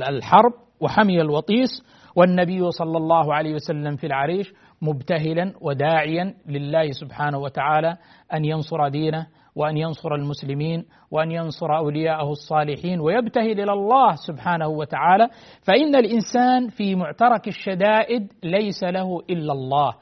الحرب 0.08 0.52
وحمي 0.80 1.20
الوطيس 1.20 1.68
والنبي 2.16 2.70
صلى 2.70 2.96
الله 2.96 3.34
عليه 3.34 3.54
وسلم 3.54 3.96
في 3.96 4.06
العريش 4.06 4.52
مبتهلا 4.82 5.52
وداعيا 5.60 6.34
لله 6.46 6.90
سبحانه 6.90 7.38
وتعالى 7.38 7.96
أن 8.34 8.44
ينصر 8.44 8.88
دينه 8.88 9.26
وأن 9.56 9.76
ينصر 9.76 10.14
المسلمين 10.14 10.84
وأن 11.10 11.30
ينصر 11.32 11.76
أولياءه 11.76 12.30
الصالحين 12.30 13.00
ويبتهل 13.00 13.60
إلى 13.60 13.72
الله 13.72 14.14
سبحانه 14.14 14.68
وتعالى. 14.68 15.28
فإن 15.62 15.96
الإنسان 15.96 16.68
في 16.68 16.94
معترك 16.94 17.48
الشدائد 17.48 18.32
ليس 18.44 18.84
له 18.84 19.20
إلا 19.30 19.52
الله. 19.52 19.94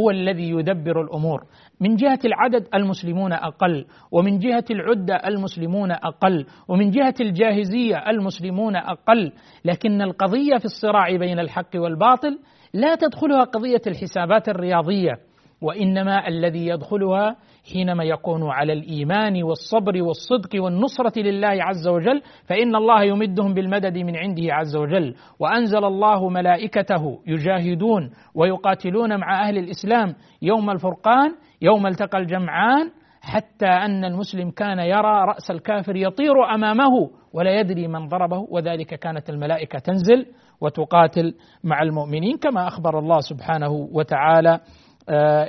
هو 0.00 0.10
الذي 0.10 0.50
يدبر 0.50 1.02
الأمور. 1.02 1.44
من 1.80 1.96
جهة 1.96 2.18
العدد 2.24 2.68
المسلمون 2.74 3.32
أقل 3.32 3.84
ومن 4.12 4.38
جهة 4.38 4.64
العدة 4.70 5.14
المسلمون 5.14 5.92
أقل 5.92 6.46
ومن 6.68 6.90
جهة 6.90 7.14
الجاهزية 7.20 7.96
المسلمون 7.96 8.76
أقل. 8.76 9.32
لكن 9.64 10.02
القضية 10.02 10.56
في 10.58 10.64
الصراع 10.64 11.16
بين 11.16 11.38
الحق 11.38 11.70
والباطل 11.74 12.38
لا 12.74 12.94
تدخلها 12.94 13.44
قضية 13.44 13.82
الحسابات 13.86 14.48
الرياضية 14.48 15.18
وإنما 15.62 16.28
الذي 16.28 16.66
يدخلها 16.66 17.36
حينما 17.72 18.04
يكون 18.04 18.50
على 18.50 18.72
الإيمان 18.72 19.42
والصبر 19.42 20.02
والصدق 20.02 20.62
والنصرة 20.62 21.18
لله 21.22 21.64
عز 21.64 21.88
وجل 21.88 22.22
فإن 22.46 22.76
الله 22.76 23.02
يمدهم 23.04 23.54
بالمدد 23.54 23.98
من 23.98 24.16
عنده 24.16 24.54
عز 24.54 24.76
وجل. 24.76 25.14
وأنزل 25.38 25.84
الله 25.84 26.28
ملائكته 26.28 27.20
يجاهدون 27.26 28.10
ويقاتلون 28.34 29.16
مع 29.20 29.48
أهل 29.48 29.58
الإسلام 29.58 30.14
يوم 30.42 30.70
الفرقان 30.70 31.34
يوم 31.62 31.86
التقى 31.86 32.18
الجمعان 32.18 32.90
حتى 33.22 33.66
أن 33.66 34.04
المسلم 34.04 34.50
كان 34.50 34.78
يرى 34.78 35.24
رأس 35.24 35.50
الكافر 35.50 35.96
يطير 35.96 36.54
أمامه 36.54 37.10
ولا 37.32 37.60
يدري 37.60 37.88
من 37.88 38.08
ضربه. 38.08 38.46
وذلك 38.50 38.94
كانت 38.94 39.30
الملائكة 39.30 39.78
تنزل 39.78 40.26
وتقاتل 40.60 41.34
مع 41.64 41.82
المؤمنين 41.82 42.36
كما 42.36 42.68
أخبر 42.68 42.98
الله 42.98 43.20
سبحانه 43.20 43.88
وتعالى. 43.92 44.60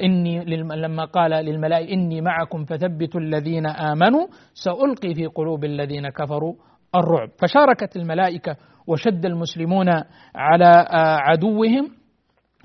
إني 0.03 0.45
لما 0.75 1.05
قال 1.05 1.31
للملائكة 1.31 1.93
إني 1.93 2.21
معكم 2.21 2.65
فثبتوا 2.65 3.21
الذين 3.21 3.65
آمنوا 3.65 4.27
سألقي 4.53 5.13
في 5.13 5.25
قلوب 5.25 5.63
الذين 5.63 6.09
كفروا 6.09 6.53
الرعب. 6.95 7.29
فشاركت 7.41 7.95
الملائكة 7.95 8.55
وشد 8.87 9.25
المسلمون 9.25 9.89
على 10.35 10.65
آه، 10.65 11.17
عدوهم 11.17 11.89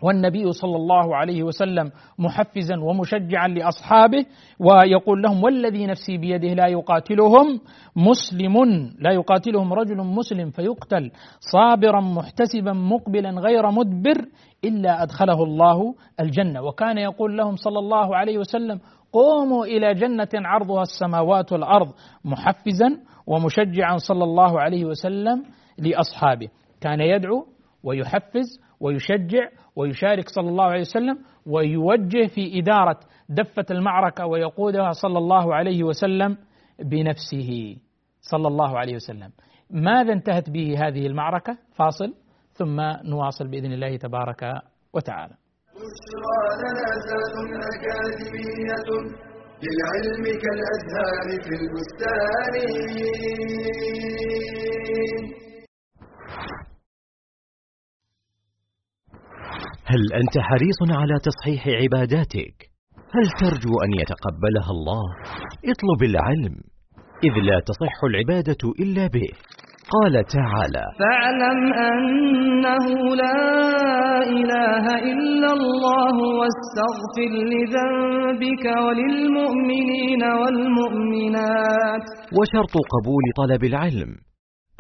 والنبي 0.02 0.52
صلى 0.52 0.76
الله 0.76 1.16
عليه 1.16 1.42
وسلم 1.42 1.90
محفزا 2.18 2.80
ومشجعا 2.80 3.48
لأصحابه 3.48 4.26
ويقول 4.60 5.22
لهم 5.22 5.44
والذي 5.44 5.86
نفسي 5.86 6.16
بيده 6.18 6.48
لا 6.54 6.66
يقاتلهم 6.66 7.60
مسلم 7.96 8.56
لا 9.00 9.12
يقاتلهم 9.12 9.72
رجل 9.72 9.96
مسلم 9.96 10.50
فيقتل 10.50 11.10
صابرا 11.52 12.00
محتسبا 12.00 12.72
مقبلا 12.72 13.30
غير 13.30 13.70
مدبر 13.70 14.26
إلا 14.64 15.02
أدخله 15.02 15.42
الله 15.44 15.94
الجنة. 16.20 16.62
وكان 16.62 16.98
يقول 16.98 17.36
لهم 17.36 17.56
صلى 17.56 17.78
الله 17.78 18.16
عليه 18.16 18.38
وسلم 18.38 18.80
قوموا 19.12 19.64
إلى 19.64 19.94
جنة 19.94 20.28
عرضها 20.34 20.82
السماوات 20.82 21.52
والأرض 21.52 21.88
محفزا 22.24 22.98
ومشجعا 23.26 23.96
صلى 23.96 24.24
الله 24.24 24.60
عليه 24.60 24.84
وسلم 24.84 25.44
لأصحابه. 25.78 26.48
كان 26.80 27.00
يدعو 27.00 27.46
ويحفز 27.84 28.60
ويشجع 28.80 29.48
ويشارك 29.76 30.28
صلى 30.28 30.48
الله 30.48 30.64
عليه 30.64 30.80
وسلم 30.80 31.18
ويوجه 31.46 32.26
في 32.34 32.58
إدارة 32.58 33.00
دفة 33.28 33.64
المعركة 33.70 34.26
ويقودها 34.26 34.92
صلى 34.92 35.18
الله 35.18 35.54
عليه 35.54 35.84
وسلم 35.84 36.36
بنفسه 36.78 37.76
صلى 38.20 38.48
الله 38.48 38.78
عليه 38.78 38.94
وسلم. 38.94 39.30
ماذا 39.70 40.12
انتهت 40.12 40.50
به 40.50 40.86
هذه 40.86 41.06
المعركة؟ 41.06 41.58
فاصل 41.74 42.14
ثم 42.52 42.80
نواصل 43.04 43.48
بإذن 43.48 43.72
الله 43.72 43.96
تبارك 43.96 44.62
وتعالى. 44.94 45.34
للعلم 49.64 50.24
كالأزهار 50.24 51.26
في 51.42 51.54
البستان. 51.60 52.54
هل 59.88 60.02
أنت 60.20 60.38
حريص 60.38 60.80
على 61.00 61.14
تصحيح 61.28 61.68
عباداتك؟ 61.82 62.56
هل 63.16 63.26
ترجو 63.40 63.72
أن 63.84 63.90
يتقبلها 64.00 64.70
الله؟ 64.70 65.04
اطلب 65.72 66.00
العلم 66.10 66.54
إذ 67.24 67.34
لا 67.48 67.60
تصح 67.60 68.04
العبادة 68.04 68.62
إلا 68.80 69.06
به 69.06 69.28
قال 69.94 70.24
تعالى 70.24 70.84
فاعلم 71.00 71.60
أنه 71.74 73.14
لا 73.16 73.42
إله 74.22 74.84
إلا 75.12 75.50
الله 75.52 76.14
واستغفر 76.38 77.32
لذنبك 77.52 78.64
وللمؤمنين 78.84 80.22
والمؤمنات 80.40 82.04
وشرط 82.38 82.74
قبول 82.94 83.24
طلب 83.36 83.64
العلم 83.64 84.10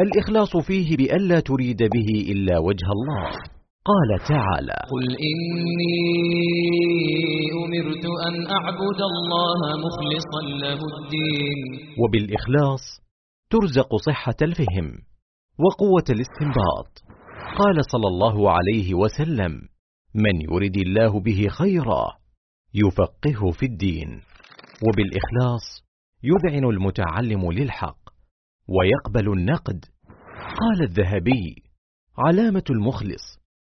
الإخلاص 0.00 0.56
فيه 0.66 0.96
بألا 0.96 1.40
تريد 1.40 1.78
به 1.78 2.32
إلا 2.32 2.58
وجه 2.58 2.86
الله 2.96 3.55
قال 3.90 4.28
تعالى 4.28 4.78
قل 4.90 5.06
إني 5.30 6.06
أمرت 7.64 8.04
أن 8.28 8.34
أعبد 8.50 9.00
الله 9.10 9.60
مخلصا 9.86 10.42
له 10.64 10.80
الدين. 10.98 11.58
وبالإخلاص 11.98 12.80
ترزق 13.50 13.96
صحة 13.96 14.34
الفهم 14.42 14.88
وقوة 15.58 16.04
الاستنباط. 16.10 16.90
قال 17.58 17.76
صلى 17.92 18.08
الله 18.08 18.50
عليه 18.50 18.94
وسلم 18.94 19.52
من 20.14 20.40
يرد 20.40 20.76
الله 20.76 21.20
به 21.20 21.48
خيرا 21.48 22.04
يفقهه 22.74 23.50
في 23.50 23.66
الدين. 23.66 24.08
وبالإخلاص 24.86 25.84
يذعن 26.22 26.64
المتعلم 26.64 27.52
للحق 27.52 27.98
ويقبل 28.68 29.32
النقد. 29.32 29.84
قال 30.60 30.82
الذهبي 30.82 31.62
علامة 32.18 32.64
المخلص 32.70 33.45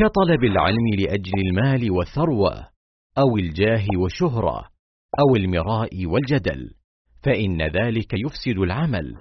كطلب 0.00 0.44
العلم 0.44 0.86
لأجل 1.00 1.36
المال 1.46 1.90
والثروة 1.90 2.52
أو 3.18 3.36
الجاه 3.36 3.84
والشهرة 4.02 4.58
أو 5.20 5.36
المراء 5.36 6.06
والجدل 6.06 6.70
فإن 7.24 7.62
ذلك 7.62 8.12
يفسد 8.24 8.58
العمل. 8.58 9.14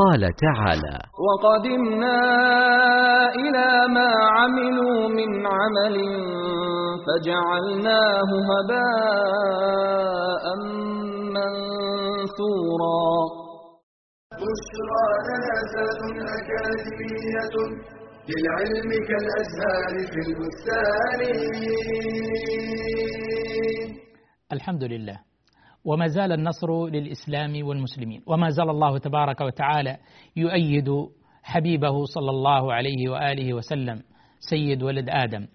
قال 0.00 0.20
تعالى 0.20 0.98
وقدمنا 1.26 2.18
إلى 3.34 3.94
ما 3.94 4.10
عملوا 4.36 5.08
من 5.08 5.46
عمل 5.46 5.96
فجعلناه 7.06 8.30
هباء 8.50 10.44
منثورا. 11.36 13.10
بشرى 14.40 15.04
اكاديميه 16.38 17.99
للعلم 18.30 18.90
كالأزهار 19.08 19.94
في 20.12 20.20
البستان. 20.28 21.20
الحمد 24.52 24.84
لله. 24.84 25.18
وما 25.84 26.06
زال 26.06 26.32
النصر 26.32 26.86
للإسلام 26.86 27.66
والمسلمين. 27.66 28.22
وما 28.26 28.50
زال 28.50 28.70
الله 28.70 28.98
تبارك 28.98 29.40
وتعالى 29.40 29.96
يؤيد 30.36 30.88
حبيبه 31.42 32.04
صلى 32.04 32.30
الله 32.30 32.72
عليه 32.72 33.08
وآله 33.08 33.54
وسلم 33.54 34.02
سيد 34.50 34.82
ولد 34.82 35.08
آدم. 35.08 35.46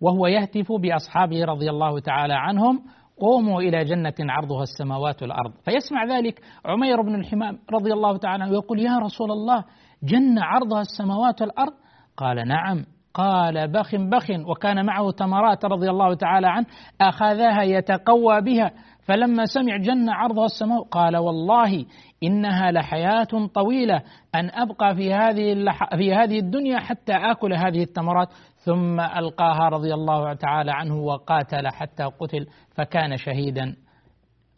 وهو 0.00 0.26
يهتف 0.26 0.72
بأصحابه 0.72 1.44
رضي 1.44 1.70
الله 1.70 2.00
تعالى 2.00 2.34
عنهم 2.34 2.82
قوموا 3.20 3.60
إلى 3.60 3.84
جنة 3.84 4.14
عرضها 4.20 4.62
السماوات 4.62 5.22
والأرض. 5.22 5.52
فيسمع 5.64 6.04
ذلك 6.04 6.40
عمير 6.64 7.02
بن 7.02 7.14
الحمام 7.14 7.58
رضي 7.72 7.92
الله 7.92 8.16
تعالى 8.16 8.42
عنه 8.42 8.52
ويقول 8.52 8.78
يا 8.78 8.98
رسول 8.98 9.30
الله 9.30 9.64
جنة 10.02 10.42
عرضها 10.44 10.80
السماوات 10.80 11.42
والأرض؟ 11.42 11.72
قال 12.18 12.48
نعم. 12.48 12.84
قال 13.14 13.72
بخ 13.72 13.94
بخ 13.94 14.30
وكان 14.48 14.86
معه 14.86 15.10
تمرات 15.10 15.64
رضي 15.64 15.90
الله 15.90 16.14
تعالى 16.14 16.46
عنه 16.46 16.66
أخذها 17.00 17.62
يتقوى 17.62 18.40
بها. 18.40 18.70
فلما 19.02 19.44
سمع 19.44 19.76
جنة 19.76 20.12
عرضها 20.12 20.44
السماء 20.44 20.82
قال 20.82 21.16
والله 21.16 21.84
إنها 22.22 22.70
لحياة 22.70 23.46
طويلة 23.54 24.02
أن 24.34 24.50
أبقى 24.50 24.94
في 24.94 25.14
هذه 25.14 25.64
في 25.96 26.14
هذه 26.14 26.38
الدنيا 26.38 26.78
حتى 26.78 27.12
آكل 27.12 27.52
هذه 27.52 27.82
التمرات. 27.82 28.28
ثم 28.56 29.00
ألقاها 29.00 29.68
رضي 29.68 29.94
الله 29.94 30.34
تعالى 30.34 30.72
عنه 30.72 30.96
وقاتل 30.96 31.68
حتى 31.68 32.04
قتل 32.04 32.46
فكان 32.74 33.16
شهيدا 33.16 33.76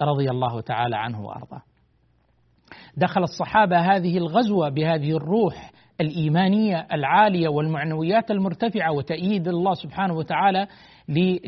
رضي 0.02 0.30
الله 0.30 0.60
تعالى 0.60 0.96
عنه 0.96 1.20
وأرضاه. 1.20 1.62
دخل 2.96 3.22
الصحابة 3.22 3.78
هذه 3.78 4.18
الغزوة 4.18 4.68
بهذه 4.68 5.16
الروح 5.16 5.70
الإيمانية 6.00 6.86
العالية 6.92 7.48
والمعنويات 7.48 8.30
المرتفعة 8.30 8.92
وتأييد 8.92 9.48
الله 9.48 9.74
سبحانه 9.74 10.14
وتعالى 10.14 10.66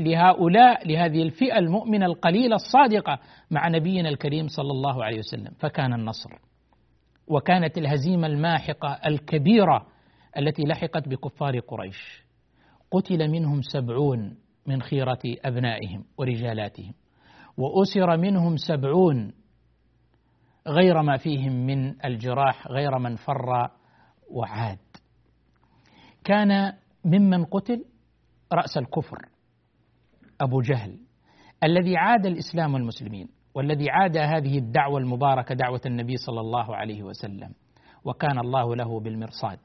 لهؤلاء 0.01 0.88
لهذه 0.88 1.23
الفئة 1.23 1.59
المؤمنة 1.59 2.07
القليلة 2.07 2.57
الصادقة 2.57 3.19
مع 3.51 3.69
نبينا 3.69 4.09
الكريم 4.09 4.49
صلى 4.49 4.71
الله 4.71 5.05
عليه 5.05 5.19
وسلم. 5.19 5.53
فكان 5.59 5.93
النصر 5.93 6.31
وكانت 7.29 7.79
الهزيمة 7.79 8.27
الماحقة 8.27 8.99
الكبيرة 9.07 9.87
التي 10.38 10.62
لحقت 10.62 11.09
بكفار 11.09 11.59
قريش. 11.59 12.23
قتل 12.91 13.31
منهم 13.31 13.62
سبعون 13.62 14.37
من 14.67 14.83
خيرة 14.83 15.21
أبنائهم 15.45 16.05
ورجالاتهم 16.19 16.93
وأسر 17.57 18.17
منهم 18.17 18.57
سبعون 18.57 19.33
غير 20.69 21.03
ما 21.03 21.17
فيهم 21.17 21.53
من 21.53 22.05
الجراح 22.05 22.69
غير 22.69 22.99
من 22.99 23.17
فر 23.17 23.69
وعاد. 24.31 24.79
كان 26.25 26.73
ممن 27.05 27.45
قتل 27.45 27.85
رأس 28.53 28.77
الكفر 28.77 29.29
أبو 30.41 30.61
جهل 30.61 30.99
الذي 31.65 31.97
عاد 31.97 32.27
الإسلام 32.27 32.75
والمسلمين 32.75 33.29
والذي 33.55 33.91
عاد 33.91 34.17
هذه 34.17 34.59
الدعوة 34.59 34.99
المباركة 34.99 35.55
دعوة 35.55 35.81
النبي 35.87 36.17
صلى 36.17 36.41
الله 36.41 36.77
عليه 36.77 37.03
وسلم 37.03 37.55
وكان 38.05 38.39
الله 38.39 38.77
له 38.77 39.01
بالمرصاد. 39.01 39.59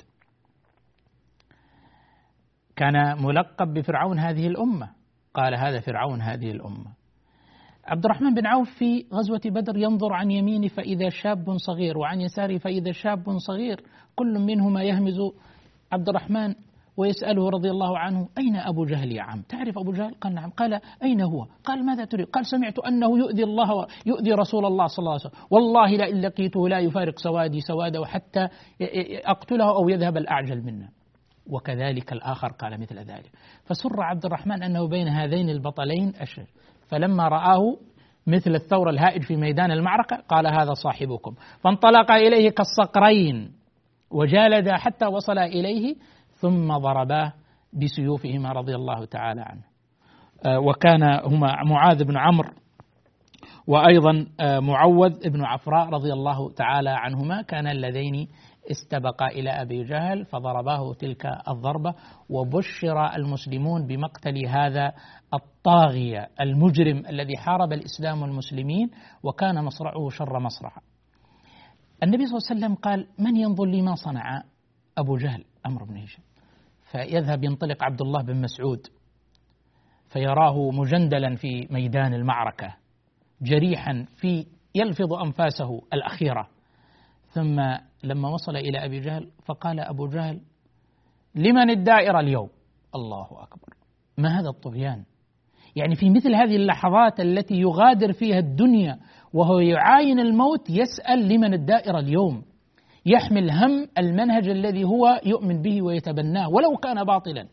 كان 2.76 3.24
ملقب 3.24 3.74
بفرعون 3.74 4.20
هذه 4.20 4.48
الأمة. 4.48 4.90
قال 5.34 5.56
هذا 5.56 5.80
فرعون 5.80 6.22
هذه 6.22 6.52
الأمة. 6.52 6.97
عبد 7.88 8.06
الرحمن 8.06 8.34
بن 8.34 8.46
عوف 8.46 8.70
في 8.70 9.06
غزوة 9.14 9.42
بدر 9.46 9.78
ينظر 9.78 10.14
عن 10.14 10.32
يمينه 10.32 10.68
فإذا 10.68 11.10
شاب 11.10 11.58
صغير 11.58 11.98
وعن 11.98 12.22
يساره 12.22 12.58
فإذا 12.58 12.92
شاب 12.92 13.38
صغير. 13.38 13.84
كل 14.16 14.40
منهما 14.40 14.84
يهمز 14.84 15.20
عبد 15.92 16.10
الرحمن 16.10 16.56
ويسأله 16.98 17.50
رضي 17.50 17.70
الله 17.70 17.98
عنه 17.98 18.30
أين 18.38 18.56
أبو 18.56 18.86
جهل 18.86 19.12
يا 19.12 19.22
عم؟ 19.22 19.42
تعرف 19.42 19.78
أبو 19.78 19.92
جهل؟ 19.92 20.14
قال 20.14 20.34
نعم. 20.34 20.50
قال 20.50 20.80
أين 21.04 21.22
هو؟ 21.22 21.46
قال 21.64 21.86
ماذا 21.86 22.06
تريد؟ 22.06 22.28
قال 22.28 22.46
سمعت 22.46 22.80
أنه 22.80 23.18
يؤذي 23.20 23.44
الله 23.44 23.74
ويؤذي 23.74 24.32
رسول 24.34 24.66
الله 24.66 24.88
صلى 24.88 25.00
الله 25.00 25.12
عليه 25.12 25.22
وسلم. 25.22 25.42
والله 25.52 25.90
لئن 25.98 26.22
لقيته 26.22 26.70
لا 26.70 26.80
يفارق 26.80 27.20
سوادي 27.20 27.62
سوادة 27.62 28.06
حتى 28.06 28.48
أقتله 29.26 29.70
أو 29.76 29.90
يذهب 29.90 30.18
الأعجل 30.18 30.62
منا. 30.62 30.90
وكذلك 31.50 32.14
الآخر 32.14 32.48
قال 32.48 32.82
مثل 32.82 33.00
ذلك. 33.00 33.32
فسر 33.66 34.02
عبد 34.02 34.26
الرحمن 34.26 34.64
أنه 34.64 34.88
بين 34.88 35.08
هذين 35.08 35.50
البطلين 35.50 36.14
أشر 36.16 36.46
فلما 36.90 37.28
رآه 37.28 37.78
مثل 38.28 38.56
الثور 38.56 38.90
الهائج 38.90 39.24
في 39.24 39.36
ميدان 39.36 39.72
المعركة 39.72 40.18
قال 40.30 40.48
هذا 40.48 40.74
صاحبكم. 40.74 41.34
فانطلق 41.64 42.12
إليه 42.12 42.50
كالصقرين 42.50 43.52
وجالدا 44.12 44.78
حتى 44.78 45.06
وصل 45.06 45.38
إليه 45.38 45.96
ثم 46.32 46.78
ضرباه 46.78 47.34
بسيوفهما 47.74 48.52
رضي 48.52 48.76
الله 48.76 49.06
تعالى 49.06 49.42
عنه. 49.42 49.62
آه، 50.46 50.60
وكان 50.60 51.04
هما 51.04 51.64
معاذ 51.64 52.04
بن 52.04 52.18
عمرو 52.18 52.50
وأيضا 53.68 54.26
آه، 54.40 54.60
معوذ 54.60 55.30
بن 55.30 55.46
عفراء 55.46 55.90
رضي 55.90 56.14
الله 56.14 56.52
تعالى 56.52 56.90
عنهما 56.90 57.42
كان 57.42 57.68
اللذين 57.68 58.28
استبقا 58.72 59.28
إلى 59.28 59.50
أبي 59.50 59.84
جهل 59.84 60.26
فضرباه 60.26 60.94
تلك 60.94 61.26
الضربة 61.48 61.94
وبشر 62.30 63.16
المسلمون 63.16 63.88
بمقتل 63.88 64.46
هذا 64.46 64.94
الطاغية 65.34 66.30
المجرم 66.42 67.06
الذي 67.10 67.38
حارب 67.38 67.74
الإسلام 67.74 68.22
والمسلمين 68.22 68.90
وكان 69.24 69.64
مصرعه 69.64 70.10
شر 70.10 70.40
مصرع 70.40 70.72
النبي 72.04 72.26
صلى 72.26 72.38
الله 72.38 72.48
عليه 72.50 72.60
وسلم 72.60 72.76
قال 72.76 73.08
من 73.20 73.36
ينظر 73.36 73.66
لي 73.66 73.82
ما 73.82 73.96
صنع 73.96 74.44
أبو 74.98 75.18
جهل؟ 75.18 75.46
أمر 75.66 75.84
بن 75.84 75.98
هشام. 75.98 76.24
فيذهب 76.92 77.44
ينطلق 77.44 77.84
عبد 77.84 78.02
الله 78.02 78.24
بن 78.24 78.42
مسعود 78.42 78.88
فيراه 80.10 80.72
مجندلا 80.72 81.36
في 81.36 81.68
ميدان 81.72 82.14
المعركة 82.14 82.76
جريحا 83.42 84.06
في 84.16 84.46
يلفظ 84.76 85.14
أنفاسه 85.14 85.82
الأخيرة. 85.94 86.48
ثم 87.28 87.60
لما 88.04 88.30
وصل 88.30 88.56
إلى 88.56 88.86
أبي 88.86 89.00
جهل 89.00 89.30
فقال 89.46 89.80
أبو 89.80 90.08
جهل 90.08 90.42
لمن 91.36 91.70
الدائرة 91.70 92.20
اليوم؟ 92.20 92.50
الله 92.96 93.28
أكبر. 93.32 93.74
ما 94.18 94.40
هذا 94.40 94.50
الطغيان؟ 94.50 95.04
يعني 95.76 95.96
في 95.96 96.10
مثل 96.10 96.36
هذه 96.36 96.56
اللحظات 96.56 97.20
التي 97.20 97.56
يغادر 97.56 98.14
فيها 98.14 98.40
الدنيا 98.40 99.00
وهو 99.34 99.60
يعاين 99.60 100.20
الموت 100.20 100.70
يسأل 100.70 101.30
لمن 101.30 101.54
الدائرة 101.54 102.00
اليوم. 102.00 102.44
يحمل 103.06 103.52
هم 103.52 103.88
المنهج 103.98 104.50
الذي 104.50 104.84
هو 104.84 105.22
يؤمن 105.26 105.62
به 105.62 105.82
ويتبناه 105.82 106.50
ولو 106.50 106.78
كان 106.78 107.04
باطلا. 107.04 107.48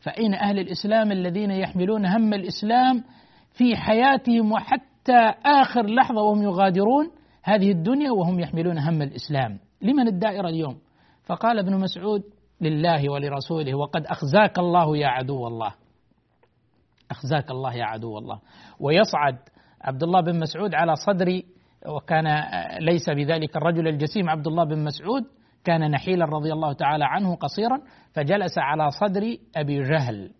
فأين 0.00 0.34
أهل 0.34 0.58
الإسلام 0.58 1.12
الذين 1.12 1.50
يحملون 1.50 2.06
هم 2.06 2.34
الإسلام 2.34 3.04
في 3.52 3.76
حياتهم 3.76 4.52
وحتى 4.52 5.34
آخر 5.44 5.86
لحظة 5.86 6.22
وهم 6.22 6.42
يغادرون 6.42 7.10
هذه 7.42 7.70
الدنيا 7.70 8.10
وهم 8.10 8.40
يحملون 8.40 8.78
هم 8.78 9.02
الإسلام. 9.02 9.58
لمن 9.82 10.08
الدائرة 10.08 10.48
اليوم؟ 10.48 10.78
فقال 11.24 11.58
ابن 11.58 11.76
مسعود 11.80 12.22
لله 12.60 13.10
ولرسوله 13.10 13.74
وقد 13.74 14.06
أخزاك 14.06 14.58
الله 14.58 14.96
يا 14.96 15.08
عدو 15.08 15.46
الله. 15.46 15.74
أخزاك 17.10 17.50
الله 17.50 17.74
يا 17.74 17.84
عدو 17.84 18.18
الله. 18.18 18.40
ويصعد 18.80 19.38
عبد 19.80 20.02
الله 20.02 20.20
بن 20.20 20.40
مسعود 20.40 20.74
على 20.74 20.94
صدر 20.96 21.42
وكان 21.86 22.44
ليس 22.80 23.10
بذلك 23.10 23.56
الرجل 23.56 23.88
الجسيم 23.88 24.30
عبد 24.30 24.46
الله 24.46 24.64
بن 24.64 24.84
مسعود 24.84 25.22
كان 25.64 25.90
نحيلا 25.90 26.24
رضي 26.24 26.52
الله 26.52 26.72
تعالى 26.72 27.04
عنه 27.04 27.34
قصيرا 27.34 27.80
فجلس 28.12 28.58
على 28.58 28.90
صدر 28.90 29.36
أبي 29.56 29.82
جهل 29.82 30.30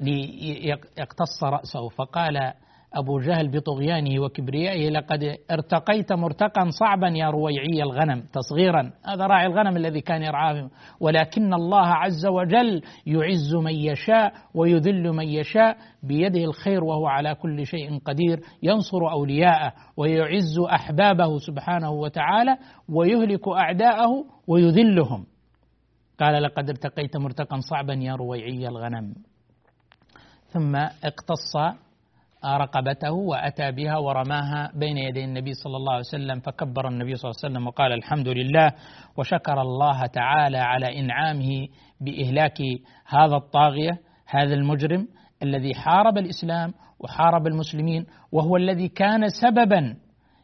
ليقتص 0.00 1.44
رأسه 1.44 1.88
فقال 1.88 2.52
أبو 2.94 3.18
جهل 3.18 3.48
بطغيانه 3.48 4.22
وكبريائه 4.22 4.90
لقد 4.90 5.36
ارتقيت 5.50 6.12
مرتقا 6.12 6.70
صعبا 6.80 7.08
يا 7.08 7.30
رويعي 7.30 7.82
الغنم. 7.82 8.24
تصغيرا 8.32 8.92
هذا 9.06 9.26
راعي 9.26 9.46
الغنم 9.46 9.76
الذي 9.76 10.00
كان 10.00 10.22
يرعاه. 10.22 10.70
ولكن 11.00 11.54
الله 11.54 11.86
عز 11.86 12.26
وجل 12.26 12.82
يعز 13.06 13.54
من 13.54 13.74
يشاء 13.74 14.32
ويذل 14.54 15.12
من 15.12 15.28
يشاء 15.28 15.76
بيده 16.02 16.44
الخير 16.44 16.84
وهو 16.84 17.06
على 17.06 17.34
كل 17.34 17.66
شيء 17.66 17.98
قدير 17.98 18.40
ينصر 18.62 19.10
أولياءه 19.10 19.72
ويعز 19.96 20.58
أحبابه 20.72 21.38
سبحانه 21.38 21.90
وتعالى 21.90 22.56
ويهلك 22.88 23.48
أعداءه 23.48 24.24
ويذلهم. 24.46 25.26
قال 26.20 26.42
لقد 26.42 26.68
ارتقيت 26.68 27.16
مرتقا 27.16 27.60
صعبا 27.70 27.94
يا 27.94 28.14
رويعي 28.14 28.68
الغنم. 28.68 29.14
ثم 30.52 30.76
اقتص 30.76 31.56
رقبته 32.44 33.12
وأتى 33.12 33.70
بها 33.72 33.98
ورماها 33.98 34.70
بين 34.74 34.96
يدي 34.98 35.24
النبي 35.24 35.52
صلى 35.52 35.76
الله 35.76 35.92
عليه 35.92 36.04
وسلم 36.08 36.40
فكبر 36.40 36.88
النبي 36.88 37.14
صلى 37.14 37.30
الله 37.30 37.40
عليه 37.44 37.52
وسلم 37.52 37.66
وقال 37.66 37.92
الحمد 37.92 38.28
لله 38.28 38.72
وشكر 39.18 39.60
الله 39.62 40.06
تعالى 40.06 40.58
على 40.58 41.00
إنعامه 41.00 41.68
بإهلاك 42.00 42.58
هذا 43.06 43.36
الطاغية 43.36 43.98
هذا 44.26 44.54
المجرم 44.54 45.08
الذي 45.42 45.74
حارب 45.74 46.18
الإسلام 46.18 46.72
وحارب 47.00 47.46
المسلمين 47.46 48.06
وهو 48.32 48.56
الذي 48.56 48.88
كان 48.88 49.28
سببا 49.28 49.96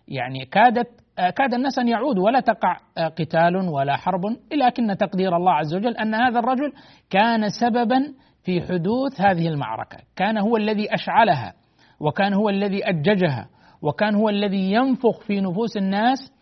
يعني 0.08 0.44
كادت 0.44 0.88
كاد 1.16 1.54
الناس 1.54 1.78
أن 1.78 1.88
يعودوا 1.88 2.24
ولا 2.24 2.40
تقع 2.40 2.76
قتال 2.98 3.56
ولا 3.56 3.96
حرب 3.96 4.20
لكن 4.52 4.96
تقدير 4.96 5.36
الله 5.36 5.52
عز 5.52 5.74
وجل 5.74 5.96
أن 5.96 6.14
هذا 6.14 6.38
الرجل 6.38 6.72
كان 7.10 7.48
سببا 7.48 8.14
في 8.44 8.60
حدوث 8.60 9.20
هذه 9.20 9.48
المعركة 9.48 9.98
كان 10.16 10.38
هو 10.38 10.56
الذي 10.56 10.94
أشعلها. 10.94 11.52
وكان 12.00 12.34
هو 12.34 12.48
الذي 12.48 12.88
أججها 12.88 13.48
وكان 13.82 14.14
هو 14.14 14.28
الذي 14.28 14.72
ينفخ 14.72 15.20
في 15.20 15.40
نفوس 15.40 15.76
الناس 15.76 16.32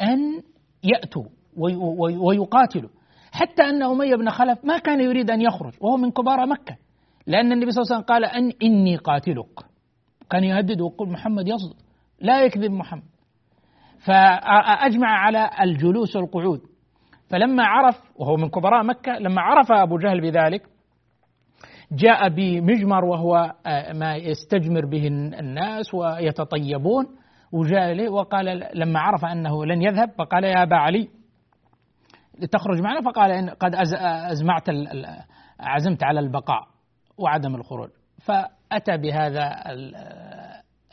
أن 0.00 0.42
يأتوا 0.84 1.24
ويقاتلوا. 2.26 2.90
حتى 3.32 3.62
أن 3.62 3.82
أمية 3.82 4.16
بن 4.16 4.30
خلف 4.30 4.64
ما 4.64 4.78
كان 4.78 5.00
يريد 5.00 5.30
أن 5.30 5.40
يخرج 5.40 5.72
وهو 5.80 5.96
من 5.96 6.10
كبار 6.10 6.46
مكة. 6.46 6.76
لأن 7.26 7.52
النبي 7.52 7.70
صلى 7.70 7.82
الله 7.82 7.94
عليه 7.94 8.04
وسلم 8.04 8.14
قال 8.14 8.24
أن 8.24 8.52
إني 8.62 8.96
قاتلك. 8.96 9.60
كان 10.30 10.44
يهدد 10.44 10.80
ويقول 10.80 11.10
محمد 11.10 11.48
يصدق. 11.48 11.76
لا 12.20 12.44
يكذب 12.44 12.70
محمد. 12.70 13.02
فأجمع 14.06 15.08
على 15.08 15.50
الجلوس 15.60 16.16
والقعود. 16.16 16.60
فلما 17.30 17.64
عرف 17.64 18.02
وهو 18.16 18.36
من 18.36 18.48
كبراء 18.48 18.84
مكة 18.84 19.12
لما 19.12 19.42
عرف 19.42 19.72
أبو 19.72 19.98
جهل 19.98 20.20
بذلك 20.20 20.62
جاء 21.92 22.28
بمجمر 22.28 23.04
وهو 23.04 23.52
آه، 23.66 23.92
ما 23.92 24.16
يستجمر 24.16 24.86
به 24.86 25.06
الناس 25.06 25.94
ويتطيبون. 25.94 27.06
وجاء 27.52 27.92
إليه 27.92 28.08
وقال 28.08 28.68
لما 28.74 29.00
عرف 29.00 29.24
أنه 29.24 29.66
لن 29.66 29.82
يذهب 29.82 30.10
فقال 30.18 30.44
يا 30.44 30.62
أبا 30.62 30.76
علي 30.76 31.08
لتخرج 32.38 32.80
معنا؟ 32.80 33.00
فقال 33.00 33.30
إن 33.30 33.50
قد 33.50 33.74
أزمعت 34.30 34.62
عزمت 35.60 36.04
على 36.04 36.20
البقاء 36.20 36.62
وعدم 37.18 37.54
الخروج. 37.54 37.88
فأتى 38.24 38.96
بهذا 38.96 39.52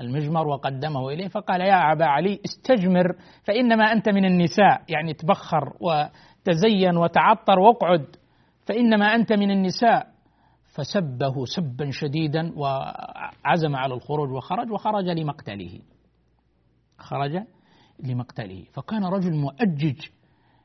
المجمر 0.01 0.47
وقدمه 0.47 1.09
إليه 1.09 1.27
فقال 1.27 1.61
يا 1.61 1.91
أبا 1.91 2.05
علي 2.05 2.39
استجمر 2.45 3.15
فإنما 3.43 3.83
أنت 3.83 4.09
من 4.09 4.25
النساء. 4.25 4.81
يعني 4.89 5.13
تبخر 5.13 5.73
وتزين 5.79 6.97
وتعطر 6.97 7.59
وأقعد 7.59 8.05
فإنما 8.65 9.05
أنت 9.05 9.33
من 9.33 9.51
النساء. 9.51 10.14
فسبه 10.75 11.45
سبا 11.45 11.91
شديدا 11.91 12.53
وعزم 12.55 13.75
على 13.75 13.93
الخروج 13.93 14.31
وخرج 14.31 14.71
وخرج 14.71 15.05
لمقتله. 15.05 15.79
خرج 16.97 17.43
لمقتله. 18.03 18.63
فكان 18.73 19.05
رجل 19.05 19.35
مؤجج 19.35 19.99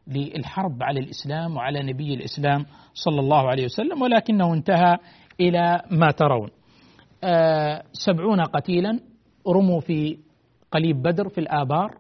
للحرب 0.07 0.83
على 0.83 1.01
الإسلام 1.01 1.57
وعلى 1.57 1.83
نبي 1.83 2.15
الإسلام 2.15 2.67
صلى 2.95 3.21
الله 3.21 3.49
عليه 3.49 3.65
وسلم 3.65 4.03
ولكنه 4.03 4.55
انتهى 4.55 4.99
إلى 5.41 5.83
ما 5.91 6.11
ترون. 6.11 6.51
آه، 7.25 7.83
سبعون 7.93 8.41
قتيلا 8.41 9.01
رموا 9.49 9.81
في 9.81 10.19
قليب 10.73 11.03
بدر 11.03 11.29
في 11.29 11.39
الآبار 11.39 11.99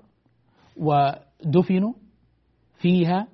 ودفنوا 0.76 1.92
فيها 2.78 3.28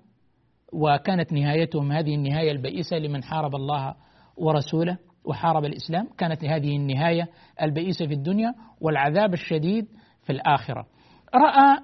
وكانت 0.72 1.32
نهايتهم 1.32 1.92
هذه 1.92 2.14
النهاية 2.14 2.52
البئيسة 2.52 2.96
لمن 2.96 3.22
حارب 3.22 3.54
الله 3.54 3.94
ورسوله 4.36 4.98
وحارب 5.24 5.64
الإسلام. 5.64 6.08
كانت 6.18 6.44
هذه 6.44 6.76
النهاية 6.76 7.28
البئيسة 7.62 8.06
في 8.06 8.14
الدنيا 8.14 8.54
والعذاب 8.80 9.32
الشديد 9.32 9.86
في 10.22 10.32
الآخرة. 10.32 10.86
رأى 11.34 11.78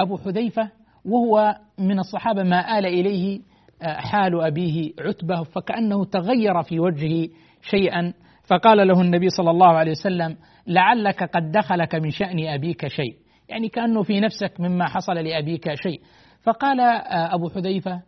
أبو 0.00 0.16
حذيفة 0.16 0.70
وهو 1.04 1.56
من 1.78 1.98
الصحابة 1.98 2.42
ما 2.42 2.78
آل 2.78 2.86
إليه 2.86 3.40
آه، 3.82 3.96
حال 3.96 4.42
أبيه 4.42 4.92
عتبة 5.00 5.42
فكأنه 5.42 6.04
تغير 6.04 6.62
في 6.62 6.80
وجهه 6.80 7.28
شيئا. 7.62 8.12
فقال 8.50 8.88
له 8.88 9.00
النبي 9.00 9.28
صلى 9.28 9.50
الله 9.50 9.68
عليه 9.68 9.90
وسلم 9.90 10.36
لعلك 10.66 11.22
قد 11.22 11.52
دخلك 11.52 11.94
من 11.94 12.10
شأن 12.10 12.48
أبيك 12.48 12.86
شيء. 12.86 13.14
يعني 13.48 13.68
كأنه 13.68 14.02
في 14.02 14.20
نفسك 14.20 14.60
مما 14.60 14.84
حصل 14.84 15.14
لأبيك 15.14 15.74
شيء. 15.74 16.00
فقال 16.42 16.80
آه، 16.80 17.34
أبو 17.34 17.48
حذيفة 17.48 18.02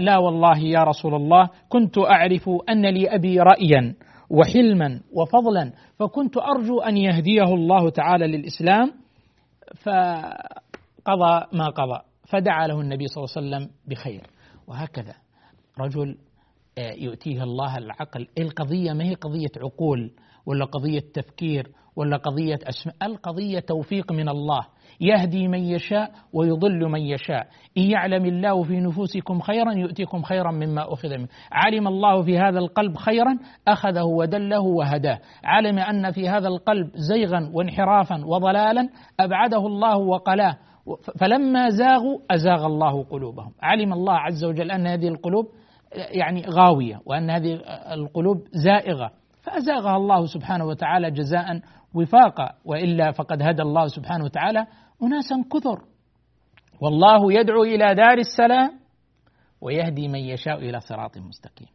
لا 0.00 0.18
والله 0.18 0.58
يا 0.58 0.84
رسول 0.84 1.14
الله 1.14 1.50
كنت 1.68 1.98
أعرف 1.98 2.50
أن 2.68 2.86
لي 2.86 3.14
أبي 3.14 3.40
رأيا 3.40 3.94
وحلما 4.30 5.00
وفضلا 5.12 5.72
فكنت 5.98 6.36
أرجو 6.36 6.80
أن 6.80 6.96
يهديه 6.96 7.54
الله 7.54 7.90
تعالى 7.90 8.26
للإسلام 8.26 8.92
فقضى 9.82 11.46
ما 11.52 11.68
قضى 11.68 12.00
فدعا 12.28 12.66
له 12.66 12.80
النبي 12.80 13.06
صلى 13.06 13.24
الله 13.24 13.34
عليه 13.36 13.46
وسلم 13.46 13.74
بخير. 13.88 14.26
وهكذا 14.66 15.14
رجل 15.80 16.16
آه، 16.78 16.92
يؤتيه 16.98 17.42
الله 17.42 17.78
العقل 17.78 18.28
القضية 18.38 18.92
ما 18.92 19.04
هي 19.04 19.14
قضية 19.14 19.50
عقول 19.56 20.10
ولا 20.46 20.64
قضية 20.64 21.02
تفكير 21.14 21.72
ولا 21.96 22.16
قضية 22.16 22.58
أسماء 22.62 22.96
القضية 23.02 23.58
توفيق 23.58 24.12
من 24.12 24.28
الله. 24.28 24.66
يهدي 25.00 25.48
من 25.48 25.58
يشاء 25.58 26.10
ويضل 26.32 26.88
من 26.88 27.00
يشاء. 27.00 27.46
إن 27.78 27.82
يعلم 27.82 28.24
الله 28.24 28.62
في 28.62 28.80
نفوسكم 28.80 29.40
خيرا 29.40 29.72
يؤتيكم 29.72 30.22
خيرا 30.22 30.50
مما 30.50 30.92
أخذ 30.92 31.18
منه. 31.18 31.28
علم 31.52 31.88
الله 31.88 32.22
في 32.22 32.38
هذا 32.38 32.58
القلب 32.58 32.96
خيرا 32.96 33.38
أخذه 33.68 34.04
ودله 34.04 34.60
وهداه. 34.60 35.18
علم 35.44 35.78
أن 35.78 36.10
في 36.10 36.28
هذا 36.28 36.48
القلب 36.48 36.90
زيغا 36.94 37.50
وانحرافا 37.54 38.24
وضلالا 38.24 38.88
أبعده 39.20 39.66
الله 39.66 39.96
وقلاه. 39.96 40.56
فلما 41.20 41.68
زاغوا 41.68 42.18
أزاغ 42.30 42.66
الله 42.66 43.04
قلوبهم. 43.04 43.52
علم 43.62 43.92
الله 43.92 44.14
عز 44.14 44.44
وجل 44.44 44.70
أن 44.70 44.86
هذه 44.86 45.08
القلوب 45.08 45.46
يعني 46.10 46.42
غاوية 46.50 47.00
وأن 47.06 47.30
هذه 47.30 47.60
القلوب 47.92 48.36
زائغة. 48.52 49.10
فأزاغها 49.42 49.96
الله 49.96 50.26
سبحانه 50.26 50.64
وتعالى 50.64 51.10
جزاء 51.10 51.60
وفاقا 51.94 52.54
وإلا 52.64 53.12
فقد 53.12 53.42
هدى 53.42 53.62
الله 53.62 53.86
سبحانه 53.86 54.24
وتعالى 54.24 54.66
أناسا 55.02 55.44
كثر. 55.52 55.82
والله 56.80 57.32
يدعو 57.32 57.62
إلى 57.64 57.94
دار 57.94 58.18
السلام 58.18 58.70
ويهدي 59.60 60.08
من 60.08 60.20
يشاء 60.20 60.58
إلى 60.58 60.80
صراط 60.80 61.18
مستقيم. 61.18 61.68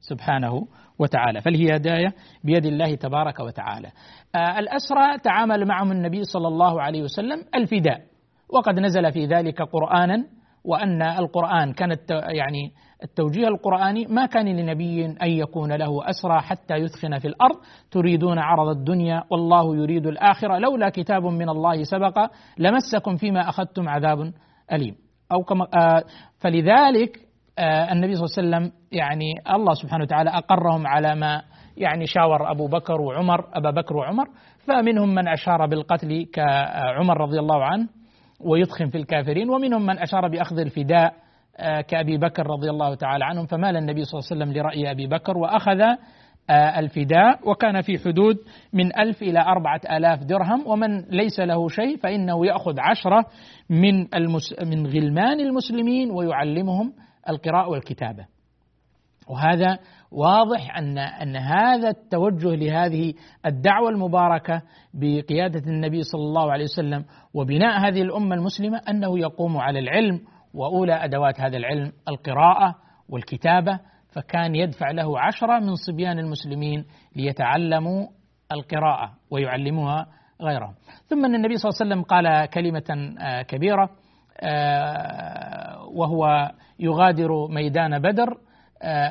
سبحانه 0.00 0.66
وتعالى. 0.98 1.40
فالهداية 1.40 2.14
بيد 2.44 2.66
الله 2.66 2.94
تبارك 2.94 3.40
وتعالى. 3.40 3.90
آه 4.34 4.58
الأسرى 4.58 5.18
تعامل 5.18 5.66
معهم 5.66 5.92
النبي 5.92 6.24
صلى 6.24 6.48
الله 6.48 6.82
عليه 6.82 7.02
وسلم 7.02 7.44
الفداء 7.54 8.00
وقد 8.48 8.78
نزل 8.78 9.12
في 9.12 9.26
ذلك 9.26 9.62
قرآنا 9.62 10.37
وأن 10.68 11.02
القرآن 11.02 11.72
كانت 11.72 12.10
يعني 12.10 12.72
التوجيه 13.02 13.48
القرآني 13.48 14.06
ما 14.06 14.26
كان 14.26 14.56
لنبي 14.56 15.06
أن 15.06 15.30
يكون 15.30 15.72
له 15.72 16.10
أسرى 16.10 16.40
حتى 16.40 16.74
يثخن 16.74 17.18
في 17.18 17.28
الأرض 17.28 17.56
تريدون 17.90 18.38
عرض 18.38 18.68
الدنيا 18.68 19.24
والله 19.30 19.76
يريد 19.76 20.06
الآخرة 20.06 20.58
لولا 20.58 20.88
كتاب 20.88 21.22
من 21.24 21.48
الله 21.48 21.82
سبق 21.82 22.18
لمسكم 22.58 23.16
فيما 23.16 23.48
أخذتم 23.48 23.88
عذاب 23.88 24.32
أليم. 24.72 24.94
أو 25.32 25.42
كما 25.42 25.66
آه 25.74 26.04
فلذلك 26.38 27.18
آه 27.58 27.92
النبي 27.92 28.14
صلى 28.14 28.24
الله 28.24 28.56
عليه 28.56 28.66
وسلم 28.66 28.78
يعني 28.92 29.32
الله 29.54 29.74
سبحانه 29.74 30.04
وتعالى 30.04 30.30
أقرهم 30.30 30.86
على 30.86 31.14
ما 31.14 31.42
يعني 31.76 32.06
شاور 32.06 32.50
أبو 32.50 32.66
بكر 32.66 33.00
وعمر 33.00 33.44
أبا 33.54 33.70
بكر 33.70 33.96
وعمر 33.96 34.24
فمنهم 34.66 35.14
من 35.14 35.28
أشار 35.28 35.66
بالقتل 35.66 36.26
كعمر 36.32 37.20
رضي 37.20 37.38
الله 37.38 37.64
عنه. 37.64 37.88
ويدخن 38.40 38.88
في 38.88 38.98
الكافرين 38.98 39.50
ومنهم 39.50 39.86
من 39.86 39.98
أشار 39.98 40.28
بأخذ 40.28 40.58
الفداء 40.58 41.14
آه، 41.56 41.80
كأبي 41.80 42.16
بكر 42.16 42.46
رضي 42.46 42.70
الله 42.70 42.94
تعالى 42.94 43.24
عنهم 43.24 43.46
فمال 43.46 43.76
النبي 43.76 44.04
صلى 44.04 44.18
الله 44.18 44.28
عليه 44.30 44.42
وسلم 44.42 44.62
لرأي 44.62 44.90
أبي 44.90 45.06
بكر 45.06 45.38
وأخذ 45.38 45.80
آه، 46.50 46.78
الفداء 46.78 47.50
وكان 47.50 47.82
في 47.82 47.98
حدود 47.98 48.36
من 48.72 48.98
ألف 48.98 49.22
إلى 49.22 49.40
أربعة 49.40 49.80
آلاف 49.90 50.24
درهم 50.24 50.66
ومن 50.66 51.00
ليس 51.00 51.40
له 51.40 51.68
شيء 51.68 51.96
فإنه 51.96 52.46
يأخذ 52.46 52.80
عشرة 52.80 53.26
من, 53.70 54.14
المس 54.14 54.54
من 54.62 54.86
غلمان 54.86 55.40
المسلمين 55.40 56.10
ويعلمهم 56.10 56.92
القراءة 57.28 57.68
والكتابة. 57.68 58.26
وهذا 59.28 59.78
واضح 60.10 60.76
أن 60.78 60.98
أن 60.98 61.36
هذا 61.36 61.88
التوجه 61.88 62.54
لهذه 62.54 63.14
الدعوة 63.46 63.90
المباركة 63.90 64.62
بقيادة 64.94 65.62
النبي 65.66 66.02
صلى 66.02 66.22
الله 66.22 66.52
عليه 66.52 66.64
وسلم 66.64 67.04
وبناء 67.34 67.88
هذه 67.88 68.02
الأمة 68.02 68.34
المسلمة 68.34 68.80
أنه 68.88 69.18
يقوم 69.18 69.56
على 69.56 69.78
العلم 69.78 70.20
وأولى 70.54 71.04
أدوات 71.04 71.40
هذا 71.40 71.56
العلم 71.56 71.92
القراءة 72.08 72.74
والكتابة 73.08 73.80
فكان 74.12 74.54
يدفع 74.54 74.90
له 74.90 75.20
عشرة 75.20 75.58
من 75.58 75.74
صبيان 75.74 76.18
المسلمين 76.18 76.84
ليتعلموا 77.16 78.06
القراءة 78.52 79.12
ويعلموها 79.30 80.06
غيرهم. 80.42 80.74
ثم 81.06 81.24
أن 81.24 81.34
النبي 81.34 81.56
صلى 81.56 81.70
الله 81.70 81.80
عليه 81.80 81.90
وسلم 81.90 82.02
قال 82.02 82.46
كلمة 82.50 83.16
آه، 83.20 83.42
كبيرة 83.42 83.90
آه، 84.40 85.88
وهو 85.94 86.50
يغادر 86.78 87.48
ميدان 87.48 87.98
بدر 87.98 88.38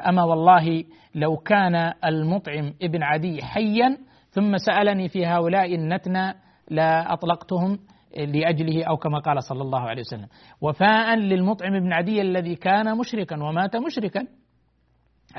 أما 0.09 0.23
والله 0.23 0.83
لو 1.15 1.37
كان 1.37 1.93
المطعم 2.05 2.73
ابن 2.81 3.03
عدي 3.03 3.43
حيا 3.43 3.97
ثم 4.29 4.57
سألني 4.57 5.09
في 5.09 5.25
هؤلاء 5.25 5.75
النتنى 5.75 6.33
لأطلقتهم 6.69 7.79
لأجله 8.17 8.83
أو 8.83 8.97
كما 8.97 9.19
قال 9.19 9.43
صلى 9.43 9.61
الله 9.61 9.79
عليه 9.79 10.01
وسلم. 10.01 10.27
وفاء 10.61 11.15
للمطعم 11.15 11.79
بن 11.79 11.93
عدي 11.93 12.21
الذي 12.21 12.55
كان 12.55 12.97
مشركا 12.97 13.43
ومات 13.43 13.75
مشركا 13.75 14.27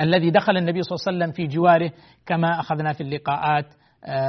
الذي 0.00 0.30
دخل 0.30 0.56
النبي 0.56 0.82
صلى 0.82 0.96
الله 0.96 1.06
عليه 1.06 1.16
وسلم 1.18 1.32
في 1.32 1.54
جواره 1.54 1.90
كما 2.26 2.60
أخذنا 2.60 2.92
في 2.92 3.00
اللقاءات 3.00 3.64
آه، 3.64 3.78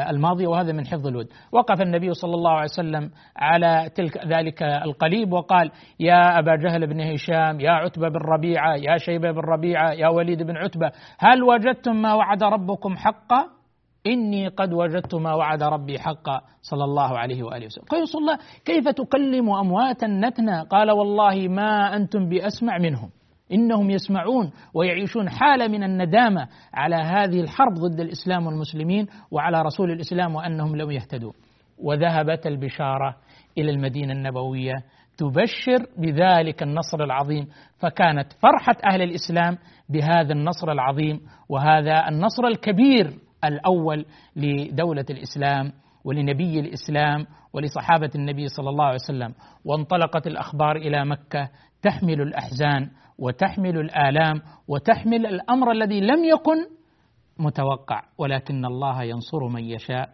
الماضية 0.09 0.47
وهذا 0.47 0.71
من 0.71 0.87
حفظ 0.87 1.07
الود. 1.07 1.27
وقف 1.51 1.81
النبي 1.81 2.13
صلى 2.13 2.35
الله 2.35 2.51
عليه 2.51 2.63
وسلم 2.63 3.09
على 3.37 3.89
تلك 3.95 4.25
ذلك 4.25 4.63
القليب 4.63 5.33
وقال 5.33 5.71
يا 5.99 6.39
أبا 6.39 6.55
جهل 6.55 6.87
بن 6.87 7.01
هشام 7.01 7.59
يا 7.59 7.71
عتبة 7.71 8.09
بن 8.09 8.19
ربيعة 8.19 8.75
يا 8.75 8.97
شيبة 8.97 9.31
بن 9.31 9.39
ربيعة 9.39 9.91
يا 9.91 10.07
وليد 10.07 10.43
بن 10.43 10.57
عتبة 10.57 10.91
هل 11.19 11.43
وجدتم 11.43 12.01
ما 12.01 12.13
وعد 12.13 12.43
ربكم 12.43 12.97
حقا؟ 12.97 13.47
إني 14.07 14.47
قد 14.47 14.73
وجدت 14.73 15.15
ما 15.15 15.33
وعد 15.33 15.63
ربي 15.63 15.99
حقا 15.99 16.41
صلى 16.61 16.83
الله 16.83 17.17
عليه 17.17 17.43
وآله 17.43 17.65
وسلم. 17.65 17.85
قال 17.85 18.01
رسول 18.01 18.21
الله 18.21 18.37
كيف 18.65 18.87
تكلم 18.87 19.49
أمواتا 19.49 20.07
نتنا؟ 20.07 20.63
قال 20.63 20.91
والله 20.91 21.47
ما 21.47 21.95
أنتم 21.95 22.29
بأسمع 22.29 22.77
منهم. 22.77 23.09
إنهم 23.51 23.89
يسمعون 23.89 24.51
ويعيشون 24.73 25.29
حالة 25.29 25.67
من 25.67 25.83
الندامة 25.83 26.47
على 26.73 26.95
هذه 26.95 27.41
الحرب 27.41 27.73
ضد 27.73 27.99
الإسلام 27.99 28.47
والمسلمين 28.47 29.07
وعلى 29.31 29.61
رسول 29.61 29.91
الإسلام 29.91 30.35
وأنهم 30.35 30.75
لم 30.75 30.91
يهتدوا. 30.91 31.31
وذهبت 31.83 32.47
البشارة 32.47 33.15
إلى 33.57 33.71
المدينة 33.71 34.13
النبوية 34.13 34.73
تبشر 35.17 35.85
بذلك 35.97 36.63
النصر 36.63 37.03
العظيم 37.03 37.47
فكانت 37.79 38.33
فرحة 38.33 38.75
أهل 38.85 39.01
الإسلام 39.01 39.57
بهذا 39.89 40.33
النصر 40.33 40.71
العظيم 40.71 41.21
وهذا 41.49 42.07
النصر 42.07 42.43
الكبير 42.47 43.13
الأول 43.45 44.05
لدولة 44.35 45.05
الإسلام 45.09 45.71
ولنبي 46.03 46.59
الإسلام 46.59 47.25
ولصحابة 47.53 48.09
النبي 48.15 48.47
صلى 48.47 48.69
الله 48.69 48.85
عليه 48.85 48.95
وسلم. 48.95 49.33
وانطلقت 49.65 50.27
الأخبار 50.27 50.75
إلى 50.75 51.05
مكة 51.05 51.49
تحمل 51.81 52.21
الأحزان 52.21 52.89
وتحمل 53.21 53.77
الآلام 53.79 54.41
وتحمل 54.67 55.25
الأمر 55.25 55.71
الذي 55.71 55.99
لم 56.01 56.25
يكن 56.25 56.57
متوقع 57.39 58.01
ولكن 58.17 58.65
الله 58.65 59.03
ينصر 59.03 59.47
من 59.47 59.63
يشاء 59.63 60.09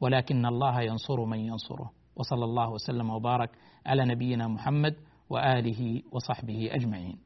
ولكن 0.00 0.46
الله 0.46 0.80
ينصر 0.80 1.24
من 1.24 1.38
ينصره. 1.38 1.90
وصلى 2.16 2.44
الله 2.44 2.70
وسلم 2.70 3.10
وبارك 3.10 3.50
على 3.86 4.04
نبينا 4.04 4.48
محمد 4.48 4.94
وآله 5.30 6.02
وصحبه 6.12 6.70
أجمعين. 6.72 7.18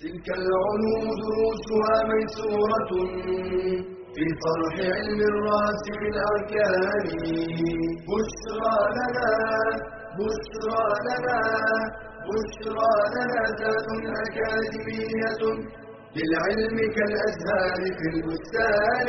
تلك 0.00 0.26
العلوم 0.40 1.06
دروسها 1.24 1.94
ميسورة 2.12 2.90
في 4.14 4.26
فرح 4.42 4.74
علم 4.96 5.20
الراسخ 5.32 5.98
الأركان. 6.12 7.06
بشرى 8.10 8.76
لنا 8.98 9.30
بشرى 10.18 10.84
لنا 11.08 11.40
بشرى 12.32 12.94
لنا 13.14 13.42
ذات 13.60 13.88
أكاديمية 14.24 15.42
للعلم 16.16 16.76
كالأزهار 16.96 17.80
في 17.98 18.06
البستان. 18.14 19.08